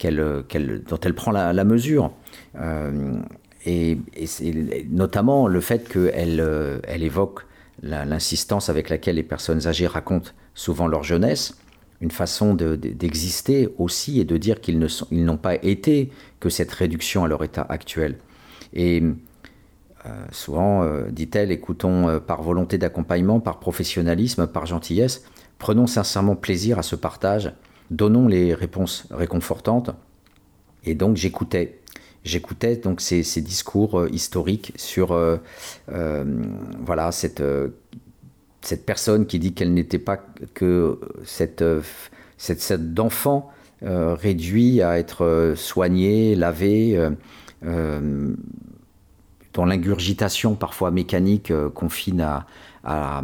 [0.05, 2.13] dont elle prend la, mesure
[3.67, 3.99] et,
[4.91, 7.47] notamment le fait qu'elle euh, elle évoque
[7.83, 11.57] l'insistance avec laquelle les personnes âgées racontent souvent leur jeunesse,
[12.03, 14.79] une façon d'exister aussi et de dire qu'ils
[15.11, 16.11] n'ont pas été
[16.41, 18.19] que cette réduction à leur état actuel.
[18.75, 19.03] Et
[20.05, 25.25] euh, souvent, euh, dit-elle, écoutons par volonté d'accompagnement, par professionnalisme, par gentillesse,
[25.59, 27.51] prenons sincèrement plaisir à ce partage,
[27.91, 29.91] donnons les réponses réconfortantes.
[30.85, 31.81] Et donc j'écoutais
[32.25, 35.39] j'écoutais donc ces, discours euh, historiques sur euh,
[35.91, 36.25] euh,
[36.81, 37.43] voilà cette
[38.61, 40.19] cette personne qui dit qu'elle n'était pas
[40.55, 41.65] que cette
[42.37, 43.51] cette, cette d'enfant
[43.83, 47.11] réduit à être soigné, lavé,
[49.55, 52.21] dont l'ingurgitation parfois mécanique confine
[52.85, 53.23] à,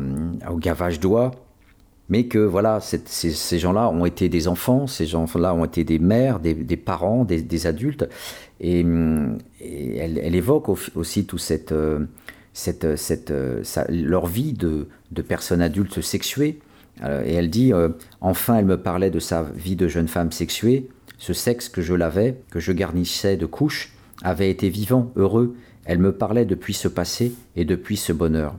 [0.51, 1.33] au gavage d'oie
[2.09, 6.39] mais que voilà, ces, gens-là ont été des enfants, ces gens-là ont été des mères,
[6.39, 8.09] des, parents, des, adultes,
[8.61, 12.07] et, elle, évoque aussi tout cette, euh,
[12.53, 16.61] cette, cette euh, leur vie de, de, personnes adultes sexuées,
[17.03, 17.73] euh, et elle dit
[18.21, 20.89] enfin, elle me parlait de sa vie de jeune femme sexuée,
[21.19, 23.93] ce sexe que je lavais, que je garnissais de couches,
[24.23, 25.57] avait été vivant, heureux.
[25.85, 28.57] Elle me parlait depuis ce passé et depuis ce bonheur.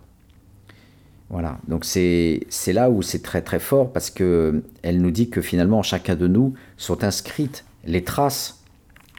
[1.29, 5.41] Voilà, donc c'est là où c'est très très fort parce que elle nous dit que
[5.41, 8.63] finalement en chacun de nous sont inscrites les traces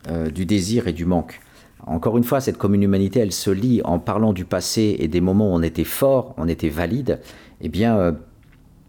[0.08, 1.40] euh, du désir et du manque.
[1.86, 5.20] Encore une fois, cette commune humanité, elle se lie en parlant du passé et des
[5.20, 7.20] moments où on était fort, on était valide.
[7.60, 8.12] Eh bien, euh,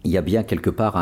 [0.04, 0.96] il y a bien quelque part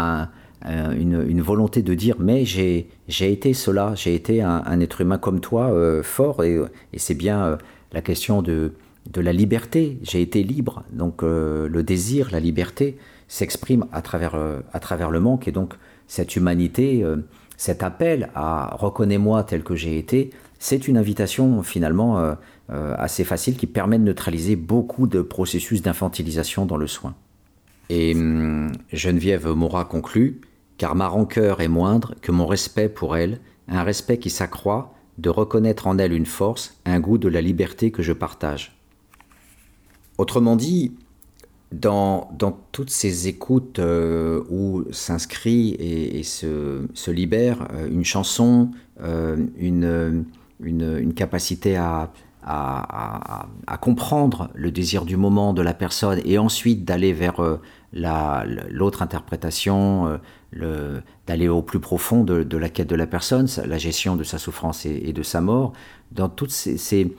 [0.65, 5.71] une, volonté de dire mais j'ai été cela, j'ai été un, être humain comme toi,
[5.73, 6.59] euh, fort, et
[6.97, 7.59] c'est bien
[7.93, 8.73] la question de
[9.13, 9.99] de la liberté.
[10.03, 10.85] J'ai été libre.
[10.93, 15.49] Donc euh, le désir, la liberté s'exprime à travers, euh, à travers le manque.
[15.49, 15.75] Et donc
[16.07, 17.17] cette humanité, euh,
[17.57, 22.37] cet appel à reconnais-moi tel que j'ai été, c'est une invitation finalement
[22.69, 27.15] assez facile qui permet de neutraliser beaucoup de processus d'infantilisation dans le soin.
[27.91, 30.41] Et hum, Geneviève Morat conclut
[30.77, 35.31] Car ma rancœur est moindre que mon respect pour elle, un respect qui s'accroît de
[35.31, 38.78] reconnaître en elle une force, un goût de la liberté que je partage.
[40.19, 40.93] Autrement dit,
[41.73, 42.29] dans,
[42.73, 48.71] toutes ces écoutes euh, où s'inscrit et, se, libère euh, une chanson,
[49.01, 50.25] euh, une,
[50.61, 52.11] une, capacité à,
[52.43, 53.47] à,
[53.81, 57.37] comprendre le désir du moment de la personne et ensuite d'aller vers
[57.93, 60.19] l'autre interprétation,
[61.27, 64.87] d'aller au plus profond de, la quête de la personne, la gestion de sa souffrance
[64.87, 65.75] et, de sa mort,
[66.13, 67.15] dans toutes ces,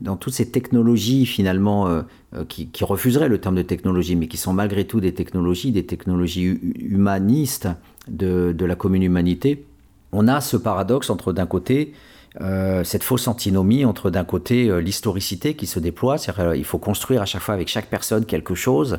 [0.00, 2.02] dans toutes ces technologies finalement euh,
[2.34, 5.84] euh, qui, refuseraient le terme de technologie, mais qui sont malgré tout des technologies, des
[5.84, 7.68] technologies humanistes
[8.08, 9.66] de, la commune humanité,
[10.12, 11.92] on a ce paradoxe entre d'un côté
[12.40, 16.78] euh, cette fausse antinomie entre d'un côté l'historicité qui se déploie, c'est-à-dire euh, il faut
[16.78, 18.98] construire à chaque fois avec chaque personne quelque chose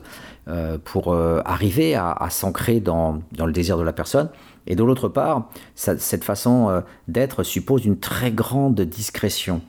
[0.83, 4.29] pour arriver à, s'ancrer dans, dans, le désir de la personne,
[4.67, 9.61] et de l'autre part, cette façon d'être suppose une très grande discrétion.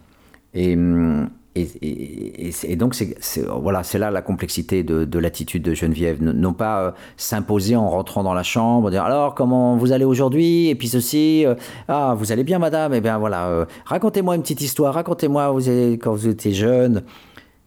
[0.54, 3.16] Et, hum, et, donc, c'est,
[3.46, 6.20] voilà, là la complexité de, l'attitude de Geneviève.
[6.20, 10.68] Non pas euh, s'imposer en rentrant dans la chambre, dire alors comment vous allez aujourd'hui,
[10.68, 11.54] et puis ceci, euh,
[11.86, 15.60] ah vous allez bien madame, et bien voilà, euh, racontez-moi une petite histoire, racontez-moi vous
[15.98, 17.02] quand vous étiez jeune.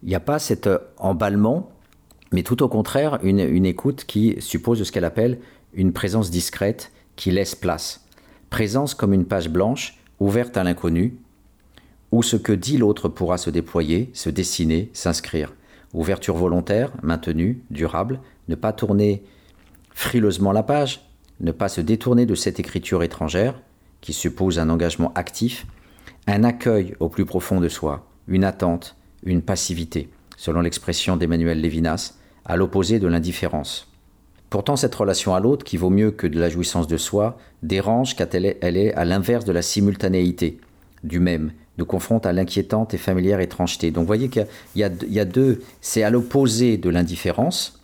[0.03, 1.69] Il n'y a pas cet emballement,
[2.33, 5.39] mais tout au contraire, une, une écoute qui suppose ce qu'elle appelle
[5.73, 8.05] une présence discrète qui laisse place.
[8.49, 11.17] Présence comme une page blanche, ouverte à l'inconnu,
[12.11, 15.53] où ce que dit l'autre pourra se déployer, se dessiner, s'inscrire.
[15.93, 19.23] Ouverture volontaire, maintenue, durable, ne pas tourner
[19.91, 21.01] frileusement la page,
[21.39, 23.59] ne pas se détourner de cette écriture étrangère,
[24.01, 25.65] qui suppose un engagement actif,
[26.27, 32.15] un accueil au plus profond de soi, une attente, une passivité, selon l'expression d'Emmanuel Lévinas,
[32.45, 33.91] à l'opposé de l'indifférence.
[34.49, 38.15] Pourtant, cette relation à l'autre, qui vaut mieux que de la jouissance de soi, dérange
[38.15, 40.59] car elle est à l'inverse de la simultanéité,
[41.03, 43.91] du même, nous confronte à l'inquiétante et familière étrangeté.
[43.91, 47.81] Donc vous voyez qu'il y, a deux, c'est à l'opposé de l'indifférence,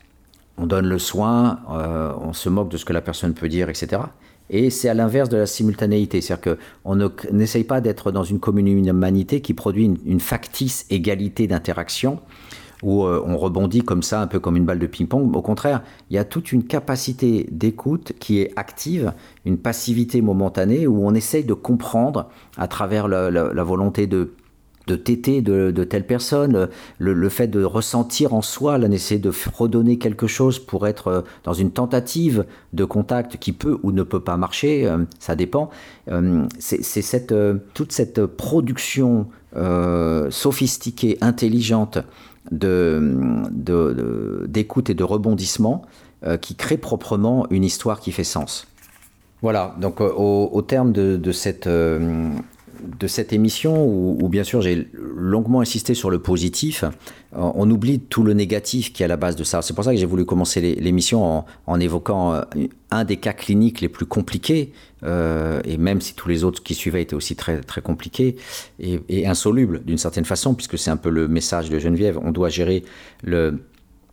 [0.57, 3.69] on donne le soin, euh, on se moque de ce que la personne peut dire,
[3.69, 4.01] etc.
[4.49, 8.67] Et c'est à l'inverse de la simultanéité, c'est-à-dire qu'on n'essaye pas d'être dans une commune
[8.67, 12.19] humanité qui produit une factice égalité d'interaction,
[12.83, 15.35] où euh, on rebondit comme ça, un peu comme une balle de ping-pong.
[15.35, 19.13] Au contraire, il y a toute une capacité d'écoute qui est active,
[19.45, 24.33] une passivité momentanée, où on essaye de comprendre à travers la, volonté de
[24.85, 24.97] de
[25.71, 30.59] de, telle personne, le, fait de ressentir en soi la nécessité de redonner quelque chose
[30.59, 34.85] pour être euh, dans une tentative de contact qui peut ou ne peut pas marcher,
[34.85, 35.69] euh, ça dépend.
[36.59, 37.33] C'est cette,
[37.73, 39.27] toute cette production
[40.29, 41.99] sophistiquée, intelligente
[42.51, 43.51] d'écoute
[44.87, 45.83] de, et de rebondissement
[46.25, 48.67] euh, qui crée proprement une histoire qui fait sens.
[49.41, 52.29] Voilà, donc euh, au, terme de, cette, euh,
[52.99, 56.83] de cette émission, où, bien sûr j'ai longuement insisté sur le positif,
[57.31, 59.61] on oublie tout le négatif qui est à la base de ça.
[59.61, 62.41] C'est pour ça que j'ai voulu commencer l'émission en, évoquant
[62.91, 64.71] un des cas cliniques les plus compliqués,
[65.03, 68.35] et même si tous les autres qui suivaient étaient aussi très, très compliqués
[68.79, 72.49] et, insolubles d'une certaine façon, puisque c'est un peu le message de Geneviève, on doit
[72.49, 72.83] gérer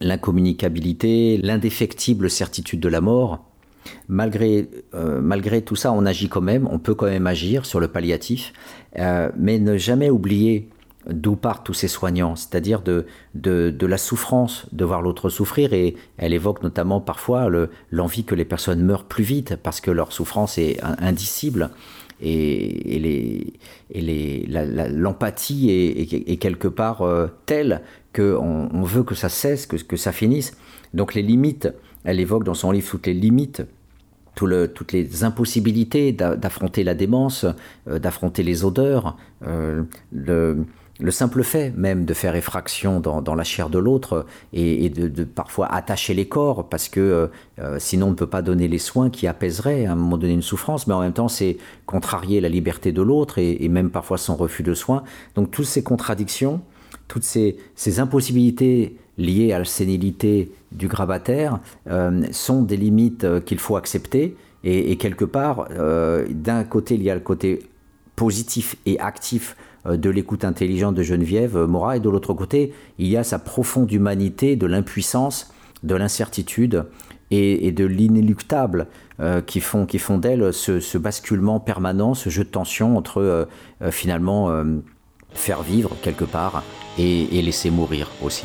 [0.01, 3.50] l'incommunicabilité, l'indéfectible certitude de la mort,
[4.09, 7.81] Malgré, euh, malgré tout ça, on agit quand même, on peut quand même agir sur
[7.81, 8.53] le palliatif,
[8.99, 10.69] euh, mais ne jamais oublier
[11.09, 15.97] d'où partent tous ces soignants, c'est-à-dire de, de, la souffrance de voir l'autre souffrir, et
[16.19, 17.49] elle évoque notamment parfois
[17.91, 21.71] l'envie que les personnes meurent plus vite parce que leur souffrance est indicible,
[22.23, 23.47] et,
[23.91, 24.47] et
[24.91, 27.81] l'empathie est, quelque part euh, telle
[28.15, 30.57] qu'on on veut que ça cesse, que, que ça finisse.
[30.93, 31.69] Donc les limites
[32.05, 33.63] elle évoque dans son livre toutes les limites,
[34.35, 37.45] toutes les impossibilités d'affronter la démence,
[37.89, 39.17] euh, d'affronter les odeurs,
[39.47, 39.83] euh,
[40.13, 40.65] le,
[41.11, 46.15] simple fait même de faire effraction dans, la chair de l'autre et, de, parfois attacher
[46.15, 49.87] les corps parce que euh, sinon on ne peut pas donner les soins qui apaiseraient
[49.87, 51.57] à un moment donné une souffrance, mais en même temps c'est
[51.87, 55.03] contrarier la liberté de l'autre et, même parfois son refus de soins.
[55.35, 56.61] Donc toutes ces contradictions,
[57.09, 63.59] toutes ces impossibilités liées à la sénilité du grabataire euh, sont des limites euh, qu'il
[63.59, 64.37] faut accepter.
[64.63, 67.61] Et, quelque part, euh, d'un côté, il y a le côté
[68.15, 69.57] positif et actif
[69.87, 73.91] de l'écoute intelligente de Geneviève Morat, et de l'autre côté, il y a sa profonde
[73.91, 76.85] humanité de l'impuissance, de l'incertitude
[77.31, 78.89] et, de l'inéluctable
[79.47, 83.49] qui font, qui font d'elle ce, basculement permanent, ce jeu de tension entre
[83.91, 84.63] finalement
[85.33, 86.63] faire vivre quelque part
[86.99, 88.45] et laisser mourir aussi.